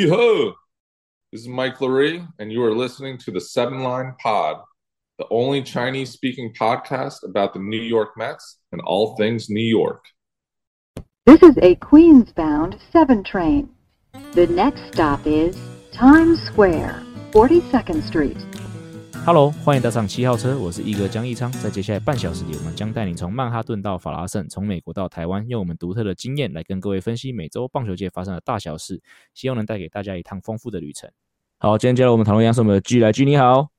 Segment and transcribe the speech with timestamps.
[0.00, 0.54] Ho!
[1.32, 4.56] This is Mike Laree, and you are listening to the Seven Line Pod,
[5.18, 10.02] the only Chinese speaking podcast about the New York Mets and all things New York.
[11.26, 13.68] This is a Queens bound 7 train.
[14.32, 15.58] The next stop is
[15.92, 17.02] Times Square,
[17.32, 18.38] 42nd Street.
[19.25, 21.51] Hello，欢迎搭上七号车，我是一哥江一昌。
[21.51, 29.01] 在接下来半小时里，我们将带你从曼哈顿到法拉盛，从美国到台湾，用我们独特的经验来跟各位分析每周棒球界发生的大小事，
[29.33, 31.11] 希望能带给大家一趟丰富的旅程。
[31.57, 33.69] 好，今天接下来我们讨论一样是我们的 G 来 G，你好。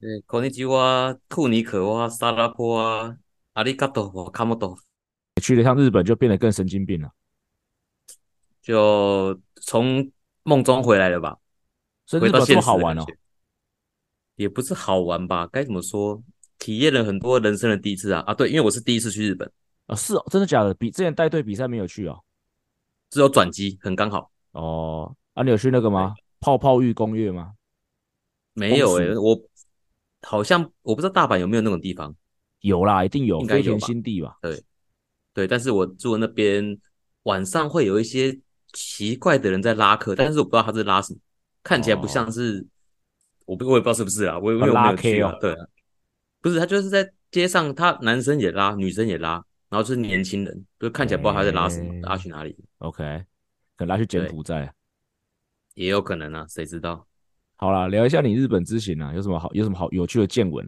[0.00, 3.16] 对，こんにちは，库尼可哇，萨拉波啊，
[3.52, 4.76] 阿里嘎多，我卡莫多。
[5.40, 7.10] 去了一趟日本，就变得更神经病了，
[8.60, 10.10] 就从
[10.42, 11.38] 梦中回来了吧？
[12.06, 13.04] 所以日本这么好玩哦。
[14.39, 16.23] 也不是好玩吧，该怎么说？
[16.59, 18.33] 体验了很多人生的第一次啊啊！
[18.33, 19.49] 对，因为我是第一次去日本
[19.87, 20.73] 啊，是哦，真的假的？
[20.75, 22.17] 比之前带队比赛没有去哦，
[23.09, 25.13] 只有转机，很刚好哦。
[25.33, 26.13] 啊，你有去那个吗？
[26.39, 27.51] 泡泡浴攻略吗？
[28.53, 29.37] 没有诶、欸，我
[30.21, 32.15] 好像我不知道大阪有没有那种地方，
[32.61, 34.37] 有啦，一定有，应该有新地吧？
[34.41, 34.63] 对
[35.33, 36.79] 对，但是我住那边
[37.23, 38.39] 晚上会有一些
[38.71, 41.19] 奇怪的人在拉客，但是我不知道他是拉什么，
[41.61, 42.65] 看起来不像是。
[43.49, 45.35] 哦我不，我也不知道是不是啊，我也没有没有去啊。
[45.41, 45.65] 对啊，
[46.39, 53.25] 不是他就是在街上，他男生也拉，女生也拉，然后就是年轻人，就看起来不知道他在拉什么，拉去哪里？OK，
[53.75, 54.71] 可能拉去柬埔寨，
[55.73, 57.07] 也有可能啊，谁知道？
[57.55, 60.67] 好啦，聊一下你日本之行啊，有什么好，有什么好有趣的见闻？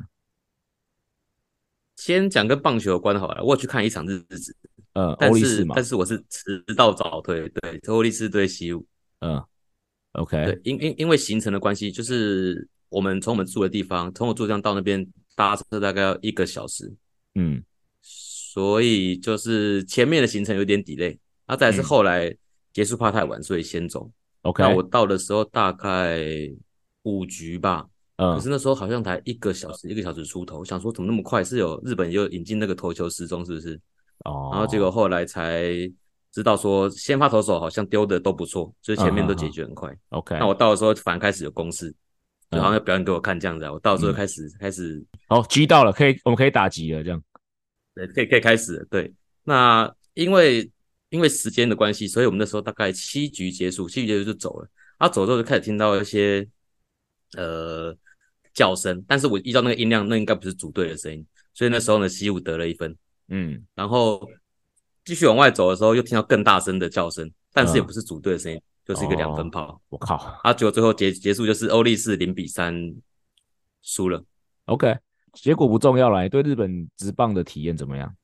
[1.97, 4.55] 先讲跟棒球有关的好了，我有去看一场日子，
[4.93, 8.83] 嗯，欧力士嘛，但是我是迟到早退，对，欧力士对西武，
[9.19, 9.43] 嗯。
[10.13, 15.03] OK，对，因因因为行程的关系，就是我们从我们住的地方，从我住这样到那边
[15.35, 16.93] 搭车大概要一个小时，
[17.33, 17.63] 嗯，
[18.01, 22.31] 所以就是前面的行程有点 delay，啊，再来是后来
[22.71, 24.11] 结束怕太晚，所以先走。
[24.43, 26.19] OK，那我到的时候大概
[27.03, 31.43] 五局吧，嗯，可是那时候好像才一个小时，一个小时出头，我想说怎么那么快？
[31.43, 33.79] 是有日本又引进那个投球时钟是不是？
[34.25, 35.91] 哦，然后结果后来才。
[36.33, 39.89] 知道说先发投手好像丢的都不错，所以前面都解决很快。
[39.89, 41.93] Uh, OK，那我到的时候反而开始有攻势，
[42.51, 43.67] 然后要表演给我看这样子。
[43.69, 47.23] 我到的时候开始、嗯、开始，好，狙到了，可以，我们可以打击了，这样。
[47.95, 48.85] 对，可以可以开始了。
[48.89, 49.11] 对，
[49.43, 50.69] 那因为
[51.09, 54.69] 因为时间的关系，所以我们那时候大概七局结束，七局结束就走了。
[54.97, 56.47] 啊，走之后就开始听到一些
[57.37, 57.95] 呃
[58.53, 62.95] 叫声，但是我依照那个音量，那应该不是组队的声音，所以那时候呢，西武得了一分。
[63.29, 64.29] 嗯，然后。
[65.03, 69.81] 继续往外走的时候，又听到更大声的叫声，但是也不是组队的声音，嗯、就是一个两分炮。
[69.89, 70.15] 我、哦、靠！
[70.43, 72.73] 啊，结果最后结结束就是欧力士零比三
[73.81, 74.23] 输了。
[74.65, 74.97] OK，
[75.33, 76.27] 结果不重要了。
[76.29, 78.15] 对日本直棒的体验怎么样？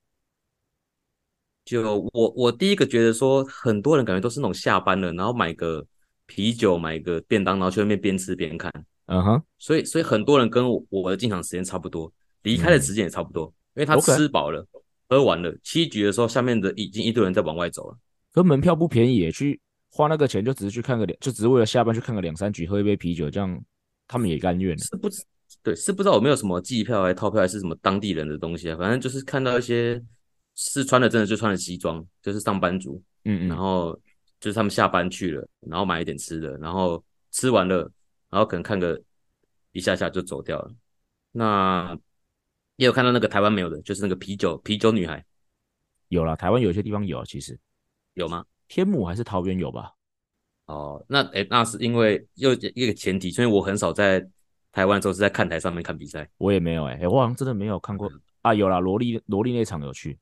[1.65, 1.81] 就
[2.13, 5.85] 我我第一个觉得说，很多人感觉都是那种下班了，然后买个
[6.25, 8.71] 啤酒，买个便当，然后去那边边吃边看。
[9.07, 12.11] 嗯哼，所以所以很多人跟我我的进场时间差不多，
[12.43, 13.45] 离开的时间也差不多，
[13.75, 14.65] 嗯、因为他吃饱了。
[15.09, 17.97] 喝完了七局的时候，下面的已经一堆人在往外走了。
[18.33, 19.59] 可门票不便宜耶，去
[19.97, 23.59] 花那个钱就只是去看个两，就只是为了下班去看个两三局，喝一杯啤酒，这样
[24.07, 24.77] 他们也甘愿。
[24.77, 25.09] 是不？
[25.63, 28.77] 对，是不知道有没有什么季票还是套票还是什么当地人的东西啊？
[28.77, 30.01] 反正就是看到一些
[30.55, 33.01] 是穿的，真的就穿的西装，就是上班族。
[33.25, 33.49] 嗯嗯。
[33.49, 33.99] 然后
[34.39, 37.91] 就是他们下班去了，然后买一点吃的，然后吃完了，
[38.29, 39.01] 然后可能看个
[39.71, 40.71] 一下下就走掉了。
[41.31, 41.97] 那。
[42.79, 45.25] 也有看到那个台湾没有的，就是那个啤酒啤酒女孩，
[46.09, 46.35] 有了。
[46.35, 47.57] 台湾有些地方有，其实
[48.13, 48.45] 有吗？
[48.67, 49.93] 天母还是桃园有吧？
[50.65, 54.25] 哦，那诶、欸，那是因为又一个前提，所以我很少在
[54.71, 58.53] 台湾的时候是在看台上面看比赛，我也没有诶、欸欸，我好像真的没有看过、嗯、啊。
[58.53, 60.19] 有啦，萝莉萝莉那场有去，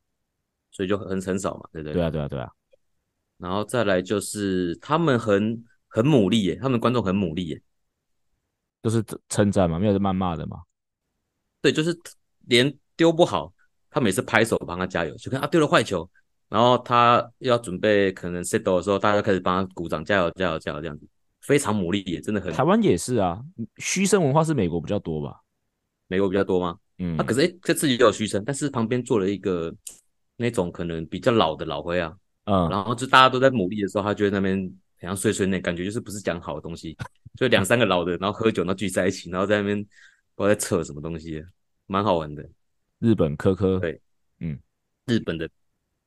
[0.72, 1.94] 所以就很很少嘛，对不对？
[1.94, 2.52] 对啊，对啊，对啊。
[3.38, 7.62] 然后再来就是他们很很努力耶，他们观众很努力耶，
[8.84, 10.62] 就是称赞嘛，没有是谩骂的嘛。
[11.62, 12.00] 对，就是。
[12.48, 13.52] 连丢不好，
[13.90, 16.08] 他每次拍手帮他加油，就看啊丢了坏球，
[16.50, 21.08] 然后他要准备可能 settle 的时候，大家开始帮他鼓掌，加油加油加油这样子，
[21.42, 22.52] 非常努力也真的很。
[22.54, 23.42] 台湾也是啊，
[23.78, 25.42] 嘘声文化是美国比较多吧？
[26.08, 26.78] 美国比较多吗？
[27.00, 29.74] 嗯，啊可是哎、欸、这次也有嘘声，但是旁边坐了一个
[30.38, 32.16] 那种可能比较老的老灰啊，
[32.46, 34.72] 嗯，然后就大家都在努力的时候，他就在那边
[35.02, 36.96] 好像碎碎念，感觉就是不是讲好的东西，
[37.36, 39.84] 就两三个老的，然后喝酒，然后聚在一起，然后在那边
[40.36, 41.44] 不知道在扯什么东西。
[41.88, 42.44] 蛮好玩的，
[42.98, 44.02] 日本科科对，
[44.40, 44.58] 嗯，
[45.06, 45.48] 日本的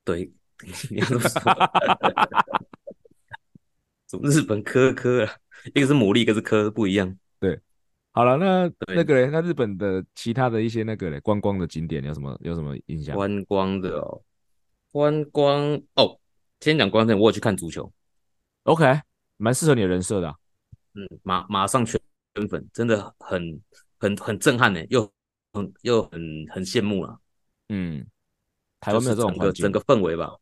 [0.09, 0.33] 对，
[0.89, 1.29] 你都说，
[4.09, 5.31] 什么日本科科啊？
[5.75, 7.15] 一个是牡蛎，一个是科，不一样。
[7.39, 7.61] 对，
[8.13, 13.15] 好了，那那个嘞，那日本的其他的一些那个嘞，观光的景点有什么有什么印象？
[13.15, 14.23] 观光的哦，
[14.91, 16.19] 观光哦，
[16.61, 17.93] 先讲观光，我有去看足球。
[18.63, 19.03] OK，
[19.37, 20.35] 蛮适合你的人设的、啊。
[20.95, 22.01] 嗯，马马上圈
[22.49, 23.61] 粉，真的很
[23.99, 25.03] 很很震撼呢，又
[25.53, 27.21] 很又很很羡慕了。
[27.69, 28.07] 嗯，
[28.81, 30.33] 台湾没有这种整个整个氛围吧？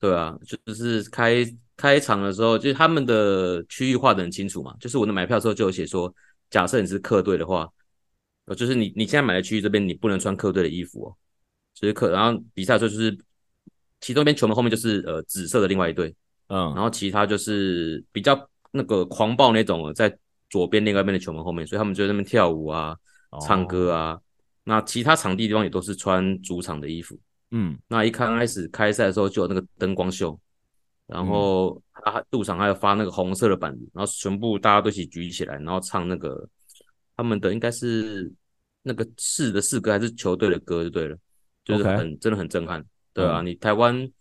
[0.00, 1.44] 对啊，就是开
[1.76, 4.74] 开场的时候，就是他们的区域划得很清楚嘛。
[4.80, 6.12] 就是我的买票的时候就有写说，
[6.50, 7.68] 假设你是客队的话，
[8.46, 11.16] 呃，就是你你现在买的区域这边你不能穿客队的衣服哦。
[11.74, 13.16] 就是客，然后比赛的时候就是
[14.00, 16.14] 其中一边球门后面就是呃紫色的另外一队，
[16.48, 20.16] 嗯，然后其他就是比较那个狂暴那种在
[20.50, 22.96] 左边另外一边的球门后面，所以他们就在那边跳舞啊、
[23.40, 24.12] 唱歌啊。
[24.12, 24.22] 哦
[24.64, 27.18] 那其他场地地方也都是穿主场的衣服，
[27.50, 30.38] 嗯，那一刚开始开赛的时候就有那个灯光秀，
[31.06, 36.48] 然后他路上还有发那个红色的板子，然后全部大家都一起举起来，然后唱那个
[37.16, 38.32] 他们的应该是
[38.82, 41.16] 那个市的市歌还是球队的歌就对了，
[41.64, 44.12] 就是很.真的很震撼，对啊，嗯、你台湾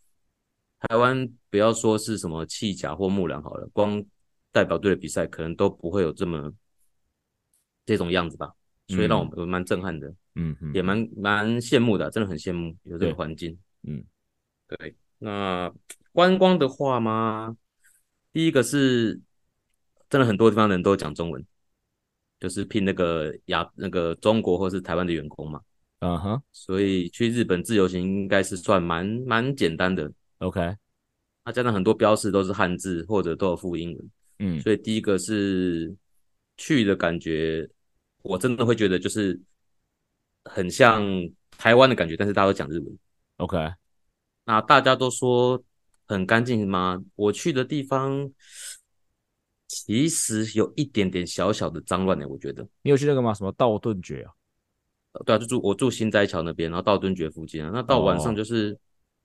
[0.87, 4.03] 台湾不要说是什么弃甲或木兰好了，光
[4.51, 6.51] 代表队的比赛可能都不会有这么
[7.85, 8.51] 这种样子吧。
[8.89, 10.15] 所以让我们蛮震撼的，嗯，
[10.73, 14.03] 也蛮蛮羡慕的，真的很羡慕有这个环境，嗯，
[14.67, 14.95] 对。
[15.19, 15.73] 那
[16.11, 17.55] 观光的话嘛，
[18.31, 19.19] 第一个是
[20.09, 21.43] 真的很多地方的人都讲中文，
[22.39, 25.61] 就是聘那个亚那个中国或是台湾的员工嘛，
[25.99, 30.75] 嗯哼，所以去日本自由行应该是算蛮蛮简单的，OK。
[31.45, 34.09] 那加上很多标识都是汉字或者都有附英文，
[34.39, 35.95] 嗯，所以第一个是
[36.57, 37.67] 去的感觉。
[38.23, 39.39] 我真的会觉得就是
[40.49, 41.03] 很像
[41.57, 42.97] 台湾的感觉，但是大家都讲日文。
[43.37, 43.57] OK，
[44.45, 45.61] 那大家都说
[46.05, 47.01] 很干净吗？
[47.15, 48.31] 我去的地方
[49.67, 52.27] 其实有一点点小小的脏乱呢。
[52.27, 53.33] 我觉得你有去那个吗？
[53.33, 54.31] 什么道顿崛啊？
[55.25, 57.71] 对啊，就住我住新斋桥那边，然后道顿崛附近啊。
[57.73, 58.77] 那到晚上就是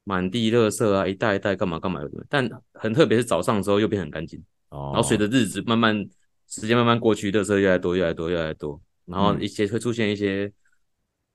[0.04, 2.10] 满地垃圾啊，一袋一袋干嘛干嘛的。
[2.28, 4.42] 但很特别是早上的时候又变很干净。
[4.70, 6.08] 哦，然后随着日子慢慢
[6.48, 8.80] 时间慢慢过去，垃圾越来越多，越来越多，越来越多。
[9.04, 10.50] 然后一些会出现一些，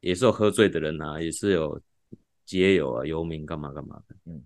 [0.08, 1.80] 也是有喝醉的人啊，也是有
[2.46, 4.16] 街友啊、游民干嘛干嘛的。
[4.26, 4.42] 嗯，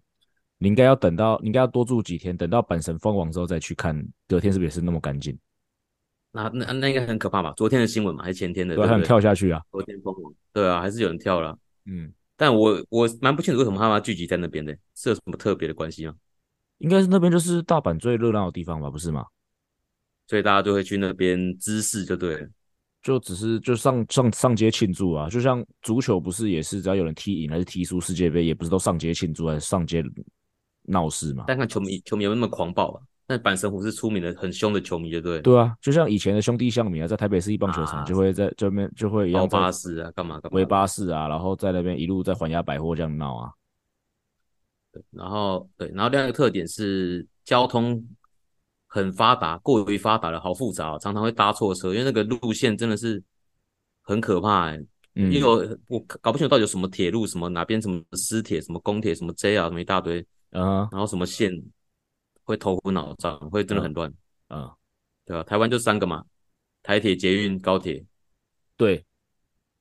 [0.58, 3.96] 你应该要等到，你应该要多住几天，等到阪神封王之后再去看，
[4.28, 5.38] 隔天是不是也是那么干净？
[6.31, 7.54] 那那那应该很可怕吧？
[7.56, 8.74] 昨天的新闻嘛，还是前天的？
[8.74, 9.62] 对，还有人跳下去啊？
[9.72, 11.56] 昨天封王，对啊，还是有人跳了。
[11.86, 16.16] 嗯，但我我蛮不清楚为什么他们聚集在那边的，是有什么特别的关系吗？
[16.80, 19.25] 应该是那边就是大阪最热闹的地方吧，不是吗？
[20.28, 22.50] 所以大家就会去那边滋事就对了。
[23.01, 30.03] 就只是就上上上街庆祝啊，就像足球不是也是只要有人踢赢还是踢输世界杯，也不是都上街庆祝还是上街
[30.83, 31.45] 闹事嘛？
[31.48, 33.01] 但看球迷球迷有那么狂暴啊？
[33.27, 35.42] 那板神虎是出名的很凶的球迷，对不对？
[35.42, 43.51] 对啊，就像以前的兄弟象迷啊，在台北市一棒球场就会在这边就会一样围巴士啊，干嘛干嘛围巴士啊，然后在那边一路在环亚百货这样闹啊。
[44.92, 48.06] 对，然后对，然后另外一个特点是交通。
[48.93, 53.23] 很发达，过于发达了，好复杂，常常会搭错车，因为那个路线真的是
[54.01, 54.69] 很可怕。
[55.15, 61.51] 嗯，因为我我搞不清楚到底有什么铁路，什么哪边什么私铁，什么公铁，什么 JR，，什么一大堆，啊，然后什么线
[62.43, 64.09] 会头昏脑胀，会真的很乱，
[64.49, 64.71] 嗯，嗯
[65.23, 65.43] 对吧、啊？
[65.43, 66.25] 台湾就三个嘛，
[66.83, 68.03] 台铁、捷运、高铁，
[68.75, 69.05] 对，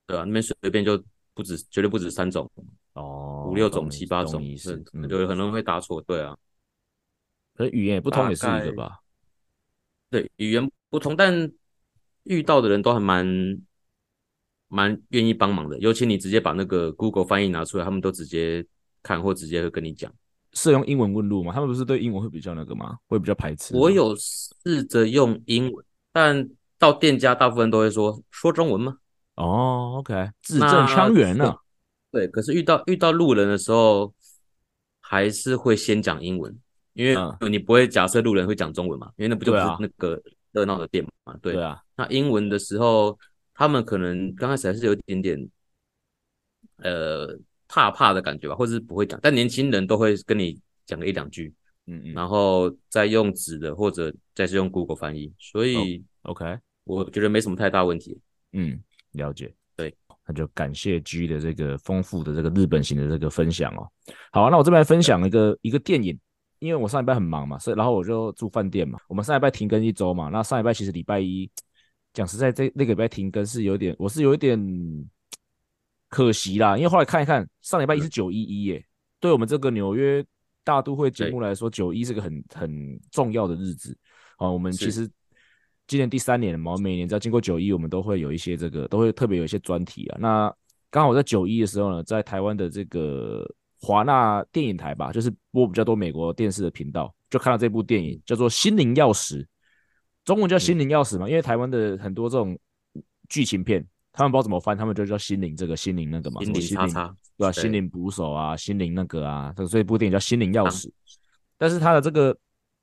[0.06, 0.24] 对吧、啊？
[0.24, 1.02] 那边随便就
[1.34, 2.48] 不止，绝对不止三种，
[2.92, 6.36] 哦，五六种、七八种，是，有很多人会搭错，对啊。
[7.56, 8.99] 可是语言也不通也是一个吧？
[10.10, 11.50] 对，语言不通，但
[12.24, 13.26] 遇到的人都还蛮
[14.68, 15.78] 蛮愿意帮忙的。
[15.78, 18.66] 尤其你直接把那个 Google 翻译拿出来，他们都直接
[19.02, 20.12] 看或直接会跟你讲。
[20.52, 21.52] 是用英文问路吗？
[21.52, 22.98] 他们不是对英文会比较那个吗？
[23.06, 23.76] 会比较排斥？
[23.76, 28.96] 我有试着用英文，但到店家大部分都会说说中文吗？
[29.36, 31.54] 哦，OK，字正腔圆呢。
[32.10, 34.12] 对，可是遇到遇到路人的时候，
[35.00, 36.58] 还是会先讲英文。
[36.94, 37.16] 因为
[37.48, 40.20] 你不会假设路人会讲中文嘛，因为那不就是那个
[40.52, 41.80] 热闹的店嘛，对，对啊。
[41.96, 43.16] 那英文的时候，
[43.54, 45.48] 他们可能刚开始还是有一点点
[46.78, 49.18] 呃怕怕的感觉吧，或者是不会讲。
[49.22, 51.54] 但年轻人都会跟你讲个一两句，
[51.86, 58.18] 嗯嗯，然后再用纸的或者再是用 Google 翻译，所以 OK，我觉得没什么太大问题。
[58.52, 58.82] 嗯，
[59.12, 59.54] 了解。
[59.76, 59.94] 对，
[60.26, 63.88] 那就感谢 G 的这个丰富的这个日本型的这个分享哦。
[64.32, 66.18] 好啊，那我这边来分享一个一个电影。
[66.60, 68.98] 因为我上礼拜很忙嘛，所以然后我就住饭店嘛。
[69.08, 71.50] 我们上礼拜停更一周嘛，那上礼拜其实礼拜一，
[72.12, 74.58] 讲实在，这那个礼拜停更是有点，我是有一点
[76.10, 76.76] 可惜啦。
[76.76, 78.84] 因为后来看一看，上礼拜一是九一一耶，
[79.18, 80.22] 对我们这个纽约
[80.62, 83.96] 大都会节目来说，九一是个很很重要的日子
[84.36, 84.46] 啊。
[84.46, 85.10] 我们其实
[85.86, 90.18] 今年第三年了嘛，每年只要经过九一，我们都会有一些这个，都会特别有一些专题啊。
[90.20, 90.54] 那
[90.90, 93.50] 刚好我在九一的时候呢，在台湾的这个。
[93.80, 99.42] 华纳电影台吧，就是播比较多美国电视的频道，就看到这部电影，叫做《心灵钥匙》，
[100.24, 102.58] 中文叫《心灵钥匙》嘛，因为台湾的很多这种
[103.28, 107.52] 剧情片，他们不知道怎么翻，他们就叫心灵这个心灵那个嘛，心灵叉叉，对吧？
[107.52, 110.86] 心灵捕手啊，心灵那个啊，所以这部电影叫《心灵钥匙》，
[111.56, 112.36] 但是它的这个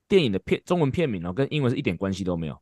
[0.07, 2.59] 电影的片中文片名呢，跟英文是一点关系都没有，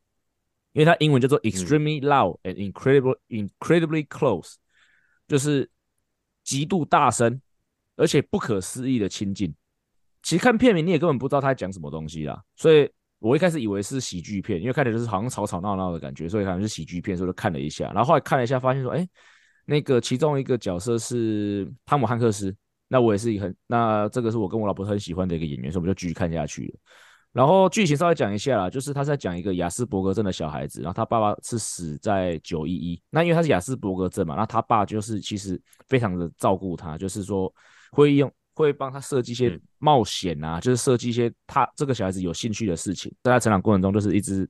[0.74, 4.56] 因为它英文叫做 Extremely Loud and Incredible Incredibly Close，
[5.27, 5.70] 就是
[6.44, 7.39] 极度大声
[7.96, 9.54] 而且不可思议的亲近。
[10.24, 17.86] 其实看片名你也根本不知道他在讲什么东西啦，所以我一开始以为是喜剧片，因为看起来就是好像吵吵闹闹的感觉，所以可能是喜剧片，所以就看了一下。
[17.94, 19.08] 然后后来看了一下，发现说，哎，
[19.66, 22.56] 那个其中一个角色是汤姆汉克斯，
[22.88, 26.80] 那我也是很，那这个是我跟我老婆很喜欢的一个演员，所以我们就继续看下去了。
[27.32, 37.54] 然后剧情稍微讲一下啦，就是他在讲一个亚斯伯格症的小孩子，然后他爸爸是死在九一一，那因为他是亚斯伯格症嘛，那他爸就是其实非常的照顾他，就是说
[37.96, 38.32] 会用。
[38.58, 44.50] 会帮他设计一些冒险啊，就是设计一些他这个小孩子有兴趣的事情，在他成长过程中就是一直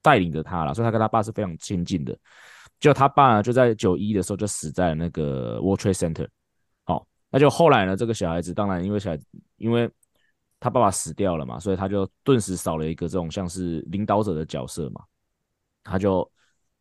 [0.00, 2.18] 带领着他了，所以他跟他爸是非常亲近的。
[2.80, 6.26] 就他爸呢，就在九一的时候就死在了那个 World Trade Center。
[6.84, 9.26] 好，那就后来呢，这个小孩子当然因为小孩子，
[9.58, 9.90] 因为
[10.58, 15.02] 他爸爸死掉了嘛，所以他就顿时少了一个这种像是领导者的角色嘛，
[15.84, 16.26] 他就。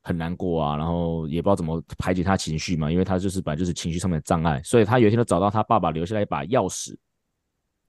[0.07, 6.95] 很难过啊，然后也不知道怎么排解他情绪嘛，因为他就是本来就是情绪上面的障碍，所以他有一天就找到他爸爸留下来一把钥匙，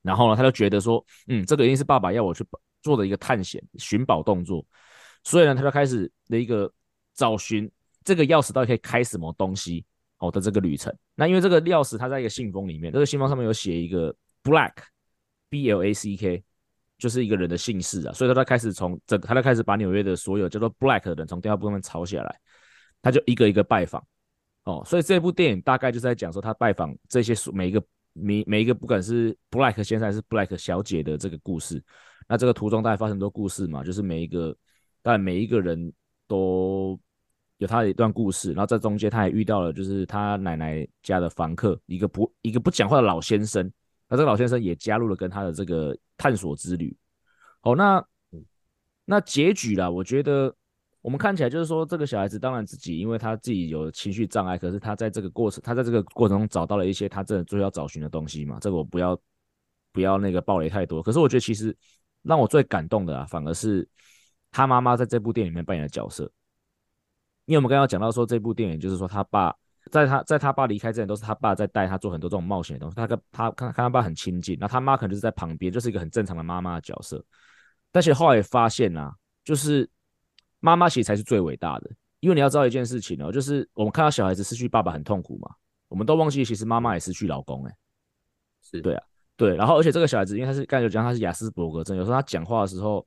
[0.03, 2.45] 然后呢，他就觉得说，嗯，这个一定是爸爸要我去
[2.83, 4.67] 做的一个探险寻宝动作，
[5.23, 6.69] 所以呢，他就开始的一个
[7.15, 7.71] 找寻
[8.03, 9.85] 这个钥匙到底可以开什么东西
[10.19, 10.93] 哦的这个旅程。
[11.15, 14.73] 那因为这个钥匙它在一个信封里面，这个信封上面有写一个 Black
[15.49, 16.43] B L A C K。
[16.99, 22.41] 就是一个人的姓氏啊，所以他开始从整个，他就开始把纽约的所有叫做 Black 的人从电话簿上面抄下来，
[23.01, 24.05] 他就一个一个拜访
[24.65, 31.83] 哦，所以这部电影大概就是在讲说他拜访这些每一个每每一个不管是 Black 先生还是 Black 小姐的这个故事。
[32.29, 34.55] 那这个途中大概发生很多故事嘛，就是每一个
[35.03, 35.91] 但每一个人
[36.27, 36.99] 都
[37.57, 43.65] 有他的一段故事，然后在中间他也遇到了就是他奶奶家的房客，一个不一个不讲话的老先生。
[44.09, 46.95] 那这个老先生也加入了跟他的这个探索之旅。
[47.61, 48.07] 好，那
[49.07, 50.55] 那结局啦，我觉得
[51.01, 58.59] 我们看起来就是说，这个小孩子当然自己因为他自己有情绪障碍，可是他在这个过程，他在这个过程中找到了一些他真的最要找寻的东西嘛。
[58.61, 59.19] 这个我不要
[59.93, 61.03] 不要那个暴雷太多。
[61.03, 61.75] 可是我觉得其实
[62.21, 63.89] 让我最感动的啊，反而是
[64.51, 66.31] 他妈妈在这部电影里面扮演的角色。
[67.47, 69.55] 因为我们刚刚讲到说，这部电影就是说他爸。
[69.89, 72.97] 在他在他爸离开之前，都是他爸在带他做很多这种冒险的东西。
[72.97, 77.25] 他跟他看看他爸很亲近，那他妈可能就是在旁边，就是一个很正常的妈妈的角色。
[77.91, 79.13] 但是后来也发现啊，
[79.45, 79.89] 就是
[80.61, 81.91] 妈妈其实才是最伟大的，
[82.21, 85.51] 因为你要知道一件事情哦，就是我们看到小孩子失去爸爸很痛苦嘛，
[85.89, 87.77] 我们都忘记其实妈妈也失去老公哎、欸，
[88.63, 89.03] 是对啊，
[89.37, 89.57] 对。
[89.57, 93.07] 然后而且这个小孩子，因为他是刚才有讲他是亚斯伯格症，有时候他讲话的时候，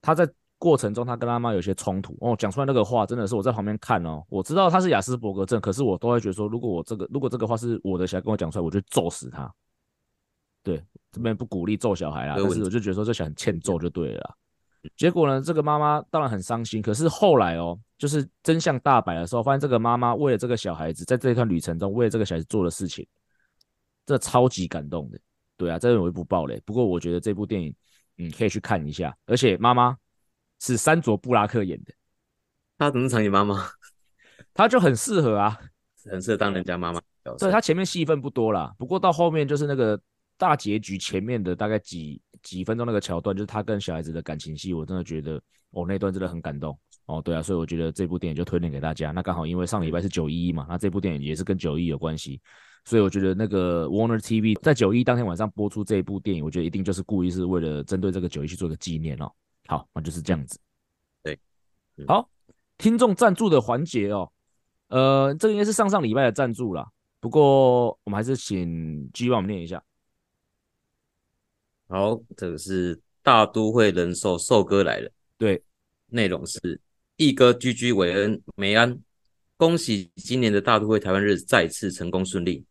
[0.00, 0.28] 他在。
[0.60, 9.50] 过程中，他跟他妈有些冲突哦，讲出来那个话真的是我在旁边看哦，我知道他是雅斯伯格症，可是我都会觉得说，如果我这个如果这个话是我的小孩跟我讲出来，我就揍死他。
[10.62, 14.34] 对，这边不鼓励揍小孩啦，但是我就觉得说这小孩很欠揍就对了啦。
[14.96, 23.06] 结果呢，这个妈妈当然很伤心，可是后来哦，就是真相大白的时候，发现这个妈妈为了这个小孩子，在这一段旅程中为了这个小孩子做的事情，
[24.04, 25.18] 这超级感动的。
[25.56, 27.74] 对啊，这边我就不爆雷，不过我觉得这部电影
[28.18, 29.96] 嗯可以去看一下，而且妈妈。
[30.60, 31.92] 是山卓布拉克演的，
[32.78, 33.66] 他怎么常演妈妈？
[34.54, 35.58] 他就很适合啊，
[36.10, 37.00] 很适合当人家妈妈。
[37.38, 40.00] 对，他前面戏份不多啦，不过到后面就是那个
[40.38, 45.40] 大结局前面的大概几几分钟那个桥段，就是他跟小孩子的感情戏，我真的觉得
[45.70, 47.20] 哦，那段真的很感动哦。
[47.22, 49.10] 对啊，所以我觉得这部电影就推荐给大家。
[49.12, 52.40] 那刚好因为上礼拜是九一一嘛，那这部电影也是跟九一有关系，
[52.84, 59.30] 所以我觉得那个 Warner TV 在九一当天晚上播出这一部电影，我觉得一定就是故意是为了针对这个九一去做个纪念哦。
[59.70, 60.58] 好，那就是这样子。
[61.22, 61.38] 对，
[62.08, 62.28] 好，
[62.76, 64.32] 听众赞助的环节哦，
[64.88, 66.90] 呃，这个应该是上上礼拜的赞助啦。
[67.20, 69.80] 不过我们还是请 G 帮我们念一下。
[71.86, 75.08] 好，这个是大都会人寿寿哥来了。
[75.38, 75.62] 对，
[76.06, 76.80] 内容是
[77.14, 78.98] 一哥、居居、韦恩、梅安，
[79.56, 82.64] 恭喜今年的大都会台湾日再次成功顺利，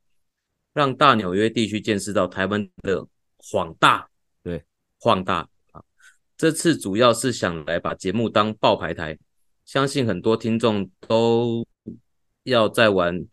[0.74, 3.08] 让大纽约地区见识到台湾的
[3.54, 4.06] 广大。
[4.44, 4.62] 对，
[5.00, 5.48] 广大。
[6.40, 9.20] 这次主要是想来把节目当爆牌台，
[9.66, 11.68] 相信很多听众都
[12.44, 13.26] 要在玩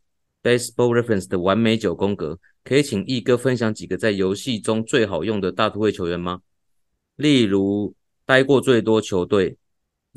[0.42, 6.40] Baseball Reference 的完美九宫格，可以请奕哥分享几个在游戏中最好用的大都会球员吗？
[7.14, 7.94] 例如
[8.24, 9.56] 待过最多球队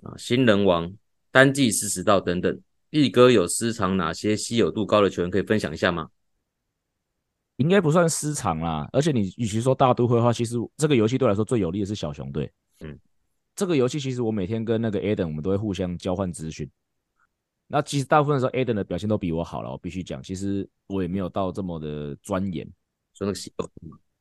[0.02, 0.92] 啊，新人王、
[1.32, 2.60] 单季四十道等等。
[2.90, 6.10] 奕哥有私藏哪些稀有度高的球员可以分享一下吗？
[7.58, 8.90] 应该不算私藏啦。
[8.92, 12.52] 而且你与其说大都会的话，其实这个游戏对来说最有利的是小熊队。
[12.80, 12.98] 嗯，
[13.56, 16.70] 这个游戏其实我每天跟那个 Aden 我们都会互相交换资讯。
[17.68, 20.24] 那其实大部分的时候，Aden 的表现都比我好了，我必须讲。
[20.24, 22.66] 其实我也没有到这么的钻研，
[23.14, 23.52] 说那个小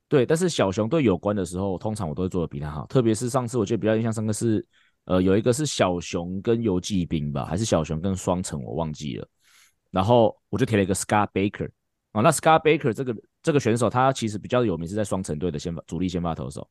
[0.07, 2.87] 对，但是小熊队有关的时候，通常我都会做的比他好。
[2.87, 4.67] 特别是上次，我觉得比较印象深刻是，
[5.05, 9.29] 呃，有一个是小熊跟游骑兵吧，还是小熊跟双城，我忘记了。
[9.91, 11.71] 然后我就填了一个 Scott Baker
[12.13, 16.69] 哦，那 Scott Baker 这个这个选手，他其实比较有名是在双城队的先发主力先发投手。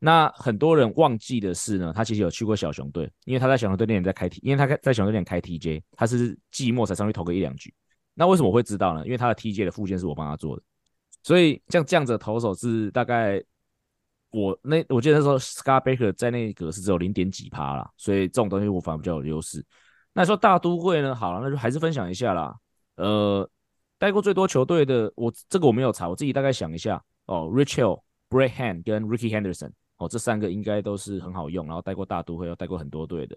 [0.00, 7.74] 那很多人忘记的是呢，他其实有去过小熊队，因为他在小熊队那年在开 T，因为他在小熊队那开 TJ，他是季末才上去投个一两局。
[8.14, 9.04] 那为什么我会知道呢？
[9.04, 10.62] 因为他的 TJ 的附件是我帮他做的，
[11.22, 13.42] 所以像这样子的投手是大概
[14.30, 19.64] 我那我记得那时候 Scarbaker 在那个是只有零点几趴啦，所以这种东西我反而比较有优势。
[20.12, 22.54] 那说大都会呢，好了，那就还是分享一下啦。
[22.96, 23.48] 呃，
[23.98, 29.70] 带过最多球队的，我这个我没有查，我自己大概想一下哦，Rich Hill、Brad Hand 跟 Ricky Henderson。
[29.98, 33.36] 哦，这三个应该都是很好用，然后带过大都会，又带过很多队的。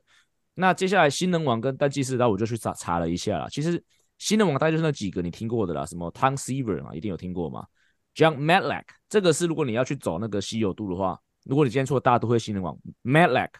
[0.53, 3.48] 那接下来新人王跟单季四刀，我就去查查了一下啦。
[3.50, 3.84] 其实
[4.18, 7.65] 新人王大概就是那几个你听过的啦，什么 Tom Seaver 嘛，一定有听过嘛。
[8.13, 13.51] John Matlack，这个是如果你要去走那个稀有度的话，如果你今天出了大都会新人王，Matlack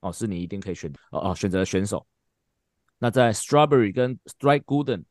[0.00, 2.04] 哦，是你一定可以选哦哦选择的选手。
[2.98, 5.04] 那在 Strawberry 跟 Strike Gooden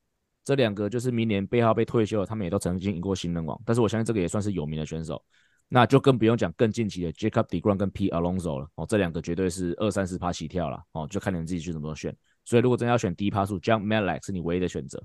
[0.44, 5.24] 这两个就是明年背号被退休了，他们也都曾经赢过新人王，但是我相信这个也算是有名的选手。
[5.72, 12.16] 那就更不用讲更近期的 Jacob deGrom 跟 Pete Alonso 了哦，这两个绝对是二三十趴起跳了哦，就看你们自己去怎么选。
[12.44, 15.00] 所以如果真要选低趴数，John Mozeliak 是你唯一的选择。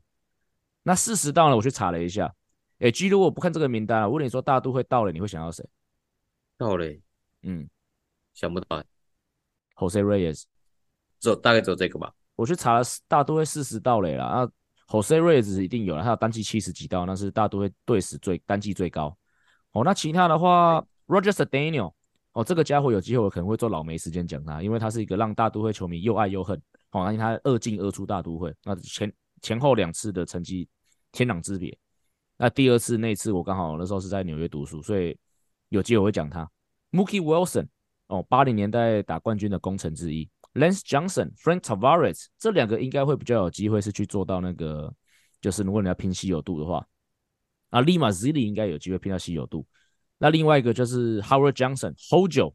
[0.83, 2.35] 那四十到了，我去查了一下，
[2.79, 5.63] 哎，G 如果不看这个名单，我问你说大都会到了，你会想要谁？
[6.57, 6.87] 到了，
[7.43, 7.69] 嗯，
[8.33, 8.83] 想不到
[9.77, 10.45] ，Jose Reyes，
[11.19, 12.15] 走大概走这个吧。
[12.37, 14.49] 我去查了大都会四十到垒了啊
[14.89, 19.15] ，Jose Reyes 一定有了，他有单季七十几道，那是大都会队史最单季最高。
[19.75, 21.93] 哦，那其他的话，Roger Cedeno，
[22.33, 26.61] 哦，这个家伙有机会我可能会做老梅时间讲他，因为他是一个让大都会球迷又爱又恨。
[26.93, 29.13] 哦，因为他二进二出大都会，那前
[29.43, 30.69] 前后两次的成绩
[31.11, 31.77] 天壤之别。
[32.37, 35.19] 那第二次那次我刚好那时候是在纽约读书，所以
[35.71, 36.49] 有机会我会讲他。
[36.93, 37.67] Mookie Wilson，
[38.07, 40.31] 哦，八零年代打冠军的功臣之一。
[40.55, 44.95] Lance Johnson，Frank Tavares，这两个应该会比较有机会是去做到那个，
[45.41, 46.87] 就是如果你要拼稀有度的话。
[47.75, 49.67] 啊，利马兹里应该有机会拼到稀有度。
[50.17, 52.55] 那另外一个就是 Howard Johnson，Hojo。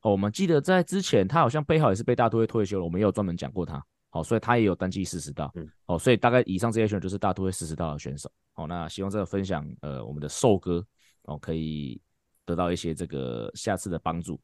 [0.00, 3.84] 哦，我们记得在之前他好像背号也是被大都会退休了，我们也有专门讲过他。
[4.08, 5.52] 好，所以他也有单季四十道。
[5.54, 5.68] 嗯。
[5.84, 8.30] 哦，所以大概以上这些选手就是大都会四十道的选手。
[8.54, 10.82] 好，那希望这个分享，呃，我们的瘦哥
[11.24, 12.00] 哦可以
[12.46, 14.40] 得到一些这个下次的帮助。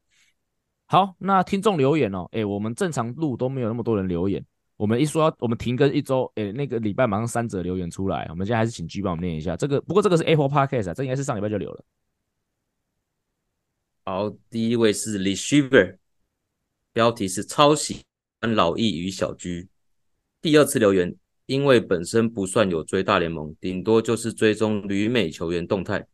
[0.85, 4.45] 好，那听众留言哦，诶，我们正常录都没有那么多人留言。
[4.81, 9.79] 我们一说要我们停更一周，诶、欸，那个礼拜马上三则留言出来，我们现在还是请 G 帮我们念一下这个。
[9.81, 11.85] 不过这个是 Apple Podcast 啊，这应该是上礼拜就留了。
[14.05, 15.97] 好，第一位是 Lee Shiver，
[16.93, 18.01] 标题是超喜
[18.39, 19.67] 欢老易与小 G。
[20.41, 21.15] 第二次留言，
[21.45, 26.07] 因为本身不算有追大联盟，顶多就是追踪旅美球员动态，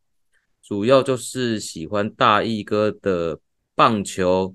[0.61, 3.39] 主要就是喜欢大易哥的
[3.75, 4.53] 棒球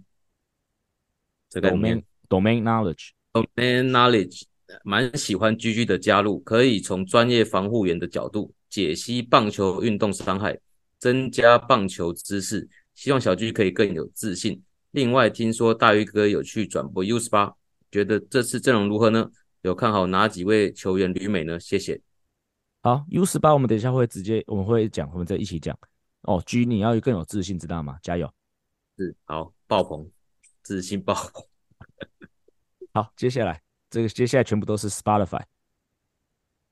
[1.48, 3.12] 这个 domain domain knowledge。
[3.32, 4.42] Domain knowledge，
[4.84, 10.58] 蛮喜欢 GG 的加入，可以从专业防护员的角度解析棒球运动伤害，
[10.98, 12.68] 增加棒球知识。
[12.94, 14.62] 希望小 G 可以更有自信。
[14.90, 17.54] 另外，听说大鱼哥有去转播 U 十八
[17.90, 19.30] 觉得这次阵容如何呢？
[19.62, 21.58] 有看好哪几位球员旅美呢？
[21.58, 21.98] 谢谢。
[22.82, 25.78] 好，U 十八我们等一下会直接我们会讲，我们再一起讲。
[26.22, 27.96] 哦，G 你要更有自信，知道吗？
[28.02, 28.30] 加油。
[28.98, 30.10] 是，好，爆棚，
[30.62, 31.44] 自信爆棚。
[32.94, 35.40] 好，接下来这个接下来全部都是 Spotify。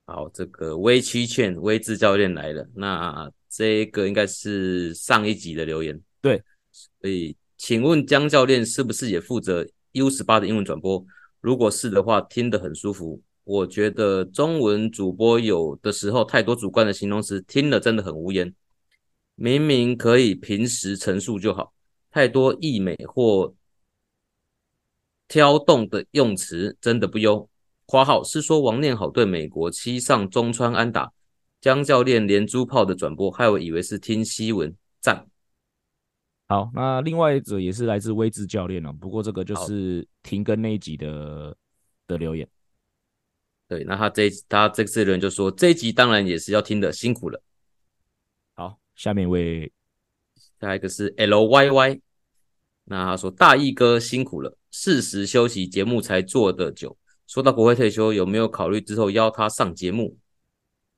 [0.05, 5.99] 好，这个微七劝威志教练来了，那这个应该是上一集的留言。
[6.21, 11.03] 对，所以请问江教练是不是也负责 U 十八的英文转播？
[11.41, 13.23] 如果是的话，听得很舒服。
[13.45, 18.55] 我觉得中文主播有的时候太多主观的形容词，听了真的很无言。
[19.37, 21.73] 明明可以平时陈述就好，
[22.11, 23.55] 太多溢美或。
[25.31, 27.49] 挑动的用词真的不优。
[27.87, 31.13] 括号是说王念好对美国七上中川安打，
[31.61, 34.75] 江教练连珠炮的转播，害我以为是听西文。
[34.99, 35.25] 赞。
[36.49, 41.57] 好，那另外一则也是来自威志教练哦，不过这个就是停更那一集的
[42.09, 42.49] 的留言。
[43.69, 47.41] 对，那他这他这次留言就说这一集当然也是要听的，辛苦了。
[48.57, 49.73] 好，下面一位，
[50.61, 52.01] 下一个是 L Y Y，
[52.85, 54.57] 那他说大义哥辛苦了。
[54.71, 56.97] 适时休息，节目才做得久。
[57.27, 60.17] 说到国会退休，有没有考虑之后邀他上节目？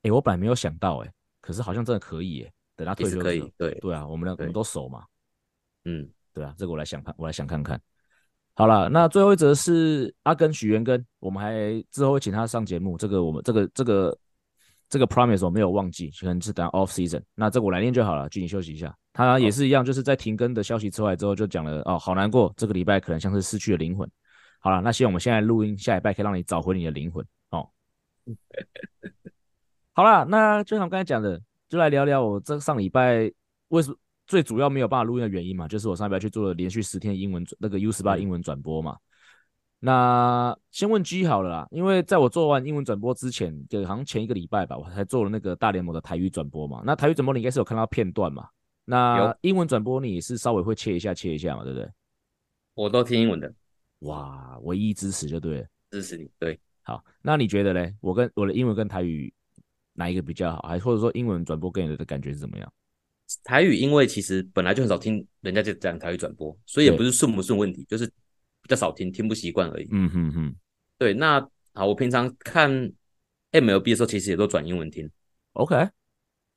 [0.01, 2.53] 哎、欸，我本来没有想到、欸，哎，可是好像真的可以耶。
[2.75, 5.03] 等他退休可以，对对啊，我们俩我们都熟嘛。
[5.85, 7.79] 嗯，对啊，这个我来想看，我来想看看。
[8.55, 12.97] 好了，那最后一则是阿根许元根，我们还之后会请他上节目。
[12.97, 14.17] 这个我们这个这个
[14.89, 17.21] 这个 promise 我没有忘记，可能是等 off season。
[17.35, 18.95] 那这个我来念就好了，具体休息一下。
[19.13, 24.09] 他也是一样，就是在停更的消息出来之后，就讲了哦，好难过，这个礼拜可能像是失去了灵魂。
[24.59, 27.69] 好了，那希望我们现在录音，下礼拜可以让你找回你的灵魂哦。
[29.93, 31.39] 好了，那就像我刚才讲的。
[31.69, 33.31] 就来聊聊我这上礼拜
[33.69, 33.97] 为什么
[34.27, 38.95] 最主要没有办法录音的原因嘛，就是我上礼拜去做了连续十天英文那个 U 十八英文转播嘛。
[39.79, 46.83] 那先问 G 好了啦，因为在我做完英文转播之前，就好像前一个礼拜吧，我才做了那个大联盟的台语转播嘛。
[46.85, 48.47] 那台语转播你应该是有看到片段嘛？
[48.85, 51.89] 那英文转播你是稍微会切一下切一下嘛，对不对？
[52.73, 53.53] 我都听英文的。
[53.99, 56.29] 哇，唯一支持就对了，支持你。
[56.37, 57.95] 对，好，那你觉得嘞？
[58.01, 59.33] 我跟我的英文跟台语。
[59.95, 60.63] 哪一个比较好？
[60.67, 62.73] 还或者说英文转播给你的感觉是怎么样？
[63.43, 69.87] 台语因为其实本来就很少听人家就讲台语转播，所以也不是顺不顺问题，就是比较少听，听不习惯而已。
[69.91, 70.55] 嗯哼哼，
[70.97, 71.13] 对。
[71.13, 71.39] 那
[71.75, 72.71] 好，我平常看
[73.51, 75.07] MLB 的时候，其实也都转英文听。
[75.51, 75.75] OK，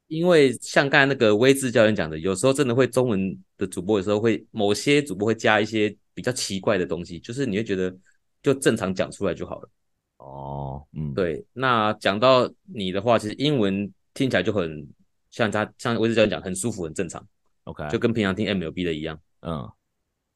[0.09, 7.95] 因为像刚才那个威志教练讲的，有时候真的会中文的主播有时候会某些主播会加一些比较奇怪的东西，就是你会觉得
[8.43, 9.71] 就正常讲出来就好了。
[10.19, 14.87] 哦，嗯，对，那讲到你的话，其实英文听起来就很
[15.31, 17.27] 像他，像威志教练讲，很舒服，很正常。
[17.65, 19.21] OK，就跟平常听 MLB 的一样。
[19.41, 19.69] 嗯，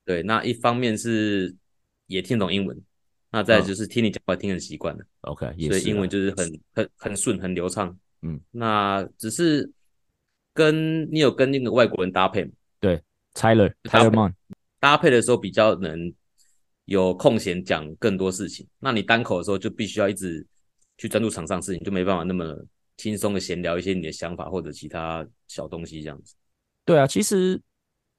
[0.04, 1.54] 对，那一方面是
[2.06, 2.76] 也听懂英文，
[3.30, 5.04] 那再就是听你讲话听很习惯了。
[5.20, 7.96] OK，所以英文就是很很很顺，很流畅。
[8.22, 9.70] 嗯，那只是
[10.54, 12.50] 跟你有跟那个外国人搭配吗？
[12.80, 13.02] 对
[13.34, 14.32] ，Tyler，Tyler Mon
[14.78, 16.12] 搭配的时候比较能。
[16.86, 20.44] 有空闲讲更多事情，那你单口的时候就必须要一直
[20.98, 22.52] 去专注场上事情，就没办法那么
[22.96, 26.34] 轻松的闲聊一些你的想法或者其他小东西这样子。
[26.84, 27.60] 对啊，其实，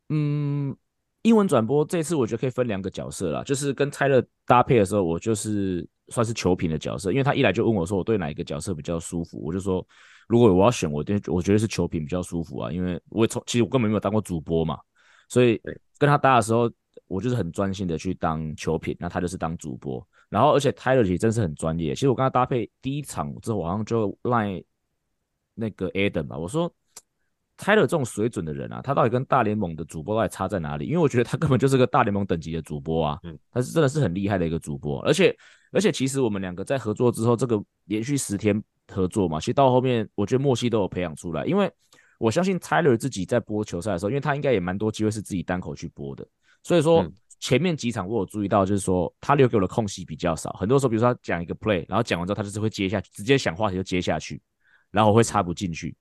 [0.08, 0.74] 嗯，
[1.24, 9.84] 英文转播这次我觉得可以分两个角色啦，就是跟 Tyler 搭配的时候，我就是算是球评的角色，因为他一来就问我说我对哪一个角色比较舒服，我就说
[10.28, 14.78] 如果我要选，我觉我觉得是球评比较舒服啊，因为我从其实我根本没有当过主播嘛，
[15.30, 15.60] 所以
[15.98, 16.72] 跟他搭的时候。
[17.08, 21.94] 我就是很专心的去当球评，那他就是当主播，然后而且 Tyler 其实真是很专业。
[21.94, 24.64] 其实我跟他搭配第一场之后，我好像就赖
[25.54, 26.74] 那个 Adam 吧，我说
[27.62, 30.88] Tyler 这种水准的人啊，他到底跟大联盟的主播到底差在哪里？
[30.88, 35.36] 因为我觉得他根本就是个大联盟等级的主播啊，嗯，他是真的是很厉害的一个主播，而且
[35.72, 41.72] 而且其实我们两个在合作之后，这个连续十天合作嘛，其实到后面我觉得默契都有培养出来，因为
[42.18, 46.28] 我相信 Tyler 自己在播球赛的时候，因为他应该也蛮多机会是自己单口去播的。
[46.64, 47.08] 所以说
[47.40, 50.52] 前面几场我有注意到，就是说他留给我的空隙比较少。
[50.54, 54.42] 很多时候，比如说他讲一个 play，然后讲完之后，他就是会接下去，直接想话题就接下去，
[54.90, 55.96] 然后我会插不进去。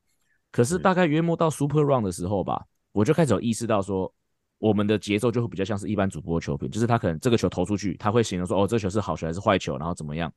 [0.52, 4.12] 可是大概约摸到 Super Run 的时候吧，我就开始有意识到说，
[4.58, 10.32] 我们的节奏就会比较像是一般主播的球评，就是他可能这个球投出去，他会形容说，哦，这球是好球还是坏球，然后怎么样，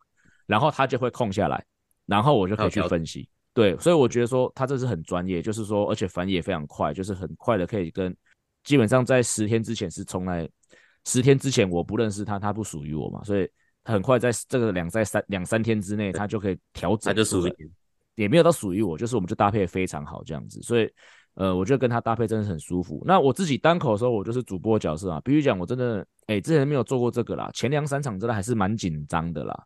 [0.46, 1.64] 然后他就会空下来，
[2.06, 3.28] 然后我就可以去分析。
[3.54, 8.16] 对，所以我觉得说他这是很专业，就是说，而且反应也非常快，就是很快的可以跟。
[8.64, 10.50] 基本上在十天之前是从来，
[11.04, 13.46] 十天之前我不认识他，他不属于我嘛，所以
[13.84, 17.70] 很快在这个两在三两三天之内，他就可以调整，他就属于你，
[18.16, 20.90] 也没有到属于我，就是我们就搭配的非常好这样子，所以
[21.36, 23.02] 呃，我觉得跟他搭配真的很舒服。
[23.06, 29.64] 那我自己单口的时候，我就是主播角色啊，比如讲我真的哎、欸，之前没有做过这个啦，前两三场真的还是蛮紧张的啦。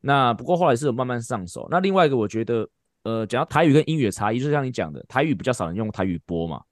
[0.00, 1.68] 那不过后来是有慢慢上手。
[1.70, 2.66] 那另外一个我觉得，
[3.02, 6.62] 呃，讲到台语跟英语的差异，就像你讲的，台语比较少人用台语播嘛。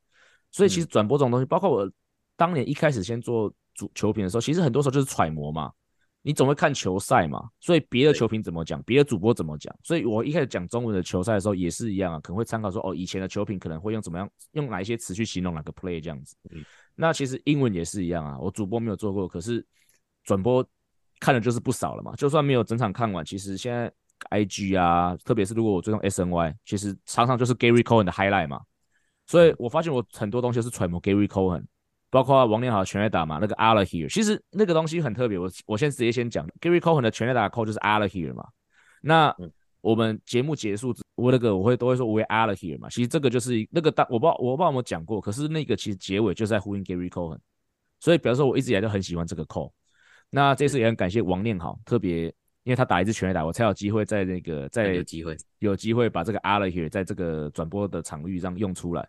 [0.50, 1.90] 所以其实转播这种东西，包括我
[2.34, 5.70] 当年一开始先做主球评的时候，其实很多时候就是揣摩嘛。
[6.22, 9.74] 你总会看球赛嘛，所以别的球评怎么讲，别的主播怎么讲。
[9.82, 16.36] 所以我一开始讲中文的球赛的时候也是一样啊，可能会参考说哦，以前的球评可能会用怎么样，用哪一些词去形容哪个 play 这样子。
[16.94, 19.64] 那其实英文也是一样啊，我主播没有做过，可是
[20.24, 20.66] 转播
[21.20, 22.14] 看的就是不少了嘛。
[22.16, 23.90] 就算没有整场看完，其实现在
[24.30, 28.60] IG 啊，特别是如果我追踪 SNY，其实常常就是 Gary Cohen 的 highlight 嘛。
[29.26, 31.64] 所以我发现我很多东西是揣摩 Gary Cohen，
[32.10, 35.38] 包括王念好全垒打嘛，那个 Out of Here，其实那个东西很特别。
[35.38, 38.46] 我我先直接先讲 Gary Cohen 的全垒打 call 就是 Out of Here 嘛。
[39.02, 39.34] 那
[39.80, 42.88] 我们节目结束，我那个我会都会说 We Out of Here 嘛。
[42.88, 47.38] 其实这个就是那个当我不知道我不知道有没有讲过，可是那个其实结尾就是在呼应 Gary Cohen。
[48.00, 49.70] 所以表示说我一直以来都很喜欢这个 call。
[50.30, 52.24] 那这次也很感谢王念好，特别
[52.62, 59.08] 因为他打一支全垒打，我才有机会在那个在有机会有机会把这个 Out of Here 在这个转播的场域上用出来。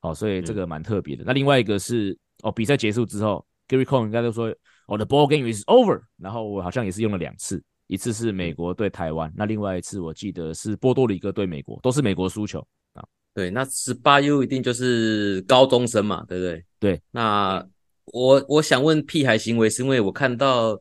[0.00, 1.22] 好，所以这个蛮特别的。
[1.22, 4.46] 嗯、那另外一个是哦，比赛结束之后，Gary Cohen 应该都说
[4.86, 6.00] 哦，the ball game is over。
[6.16, 13.04] 然后我好像也是用了两次，一次是美国对台湾，那另外一次我记得是波多黎各对美国，都是美国输球啊。
[13.34, 16.64] 对，那十八 U 一定就是高中生嘛，对不对？
[16.80, 17.64] 对，那
[18.06, 20.80] 我我想问屁孩行为，是因为我看到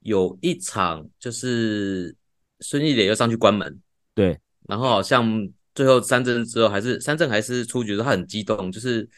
[0.00, 2.14] 有一场就是
[2.60, 3.80] 孙艺磊又上去关门，
[4.14, 9.08] 对，然后好像最后三振之后还是三振还是出局，他很激动，就是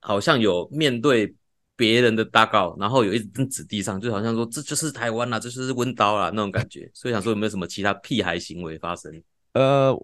[0.00, 1.34] 好像有面对
[1.76, 9.22] 别人的大告，然后有一直指地上，就好像说这就是台湾啦，这就是温刀啦那种感觉，所以想说有没有什么其他屁孩行为发生？
[9.52, 9.96] 呃。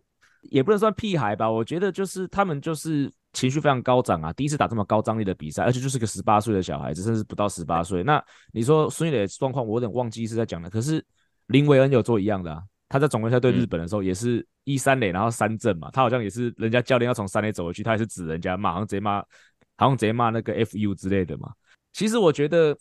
[0.51, 8.05] 也不能算屁孩吧，我觉得就是他们就是情绪非常高涨啊，第一次打这么高张力的比赛，而且就是个十八岁的小孩子，甚至不到十八岁。
[8.05, 10.71] 那你说孙玉磊的状况，我有点忘记是在讲了。
[10.71, 11.05] 可是
[11.49, 19.20] 林维恩有做一样的啊，他在总决赛对日本的时候也是一三垒，然后三振嘛，他好像也是人家教练要从三垒走回去，他也是指人家骂，好像直接骂，
[19.77, 21.53] 好像直接骂那个 FU 之类的嘛。
[21.92, 22.77] 其实我觉得。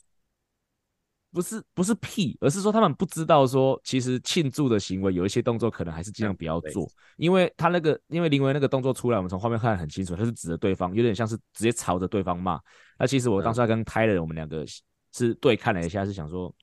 [1.31, 12.57] 不是不是屁，而是说他们不知道说，其实庆祝的行为有一些动作可能还是尽量不要做，因为他那个因为林维那个动作出来，我们从画面看得很清楚，他是指着对方，有点像是直接朝着对方骂。
[12.97, 14.63] 那其实我当时在跟泰勒，我们两个
[15.11, 16.55] 是对看了一下，是想说，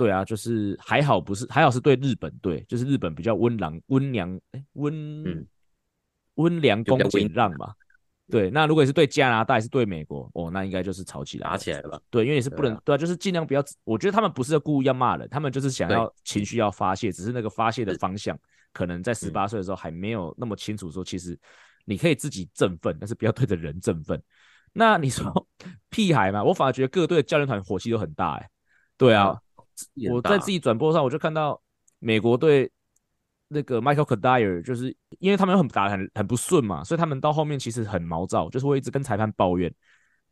[0.00, 5.46] 对啊，就是还好不是还好是对日本队，就是日本比较温良温良哎温
[6.36, 7.74] 温良恭俭让嘛。
[8.30, 12.00] 对，那如果是对加拿大还是对美国，哦，那应该就是吵起来，打起来了吧？
[12.08, 13.62] 对，因为也是不能，对啊，对啊，就是尽量不要。
[13.84, 18.38] 我觉得他们不是要故意要骂人，他们就是想要情绪要发泄，只是那个发泄的方向，
[18.72, 20.90] 可能在十八岁的时候还没有那么清楚。
[20.90, 21.38] 说其实
[21.84, 24.18] 你可以自己振奋，但是不要对着人振奋。
[24.72, 25.46] 那你说
[25.90, 26.42] 屁孩嘛？
[26.42, 28.48] 我反而觉得各队的教练团火气都很大，哎，
[28.96, 29.36] 对啊，
[30.12, 31.60] 我在自己转播上我就看到
[31.98, 32.70] 美国队。
[33.52, 39.74] 那个 Michael cadier 就是因为他们很打得很很不顺嘛，所以他们到后面其实很毛躁，就是会一直跟裁判抱怨。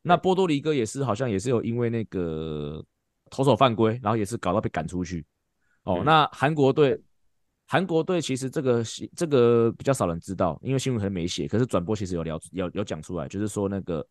[0.03, 2.81] 那波多黎各也是好像也是有因为那个
[3.29, 5.27] 投手犯规，然后也是搞到被赶出去。
[5.83, 6.97] 哦，那韩国队，
[7.67, 8.85] 韩国队其实这个
[9.17, 14.07] 这个比较少人知道，因为新闻可能没写，可是转播其实有聊有有讲出来，就是说那个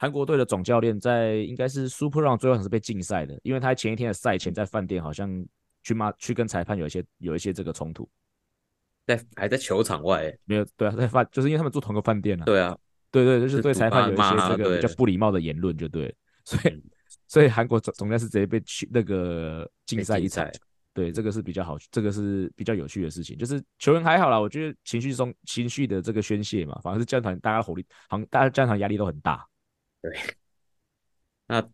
[0.00, 5.46] 韩国队的总教练在应该是 Super Round 最后是被禁赛的，因为他前一天的赛前在饭店好像。
[5.82, 8.06] 去骂去跟裁判有一些有一些这个冲突，
[9.06, 12.44] 在还在球场外、欸、没有对啊，在饭就是因为他们住同个饭店啊。
[12.44, 12.76] 对啊，
[13.10, 16.14] 对对，就是对裁判有一些这个比较不礼貌的言论，就对。
[16.44, 16.82] 所以、嗯、
[17.26, 20.46] 所以韩国总总该是直接被去那个禁赛一场。
[20.92, 23.38] 对，这个是比较好，这个是比较有趣的事情。
[23.38, 29.46] 就是球员还好啦，我觉得情绪中情绪的这个宣泄嘛，反而是教练团大家火力，好像大家教练团压力都很大。
[30.02, 30.12] 对，
[31.46, 31.68] 那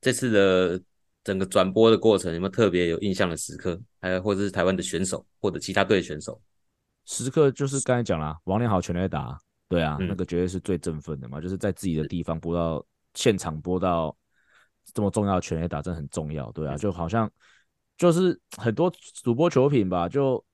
[0.00, 0.82] 这次的。
[1.24, 3.80] 整个转播的过程有没有特别有印象的时刻？
[4.00, 6.42] 还有或者是台湾的选手或者其他队的选手？
[7.04, 14.16] 时刻就是刚才讲了，王连豪全垒打，对啊、嗯，那个绝对是最振奋的嘛，就是在自己的地方播到现场播到
[14.92, 17.30] 这么重要的全垒打，真的很重要，对啊，就好像
[17.96, 20.44] 就是很多主播球品吧，就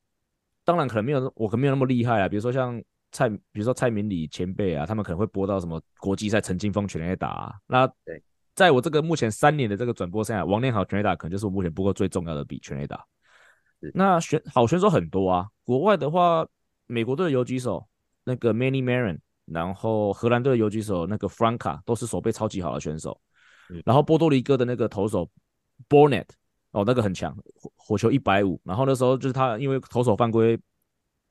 [0.64, 2.78] 当然可能没有我可能没有那么厉害啊，比如说像
[3.12, 8.22] 蔡，比如说蔡明理前辈啊，他们可能会播到什么国际赛陈金峰全垒打啊，那对。
[8.54, 13.06] 在我这个目前三年的这个转播生涯，王练豪全垒打可能就是我目前播过最重要的比全垒打。
[13.94, 16.44] 那选好选手很多啊，国外的话，
[16.88, 17.86] 美国队的游击手
[18.24, 23.20] 那个 Manny Marron，然后荷兰队的游击手那个 Franca 都是手背超级好的选手。
[23.84, 25.30] 然后波多黎各的那个投手
[25.88, 26.26] Burnett
[26.72, 28.60] 哦，那个很强，火火球一百五。
[28.64, 30.58] 然后那时候就是他因为投手犯规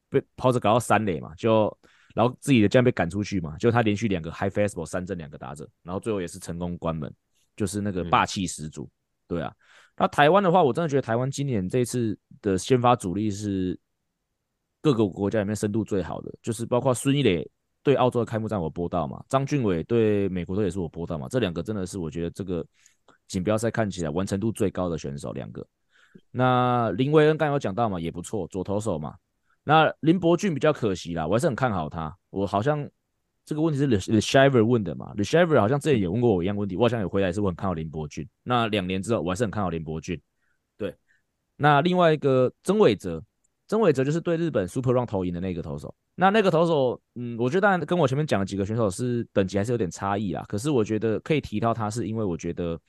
[0.10, 1.76] 被跑者搞到三垒嘛，就。
[2.15, 7.13] 然后自己的将被赶出去嘛，就他连续两个 high fastball 三振两个打者，然后最后也是成功关门，
[7.56, 8.89] 就是那个霸气十足，
[9.28, 9.54] 对啊。
[9.96, 13.80] 那台湾的话，我真的觉得台湾今年这次的先发主力是
[14.82, 17.48] 各个国家里面深度最好的，就是包括孙一磊
[17.84, 22.65] 对澳洲的开幕战我播到嘛，张俊伟对美国队也是我播到嘛，这两个真的是我觉得这个
[23.28, 25.63] 锦标赛看起来完成度最高的选手两个。
[26.32, 29.13] 那林维恩刚刚有讲到嘛，也不错，左投手嘛。
[29.68, 32.16] 那林伯俊比较可惜啦，我还是很看好他。
[32.30, 32.90] 我好像
[33.44, 38.26] 这个问题是 Le Shiver 问的嘛，Le Shiver 好像之前也问过我一样问题，我好像有回来是我很看好林伯俊。
[38.44, 40.18] 那两年之后，我还是很看好林伯俊。
[40.78, 40.96] 对，
[41.58, 43.22] 那另外一个曾伟哲，
[43.68, 45.94] 曾伟哲就是对日本 Super Run 投赢的那个投手。
[46.16, 50.46] 那那个投手，嗯，我觉得当然跟我前面讲的几个选手是等级还是有点差异啦。
[50.48, 52.80] 可是我觉得可以提到他，是因为我觉得，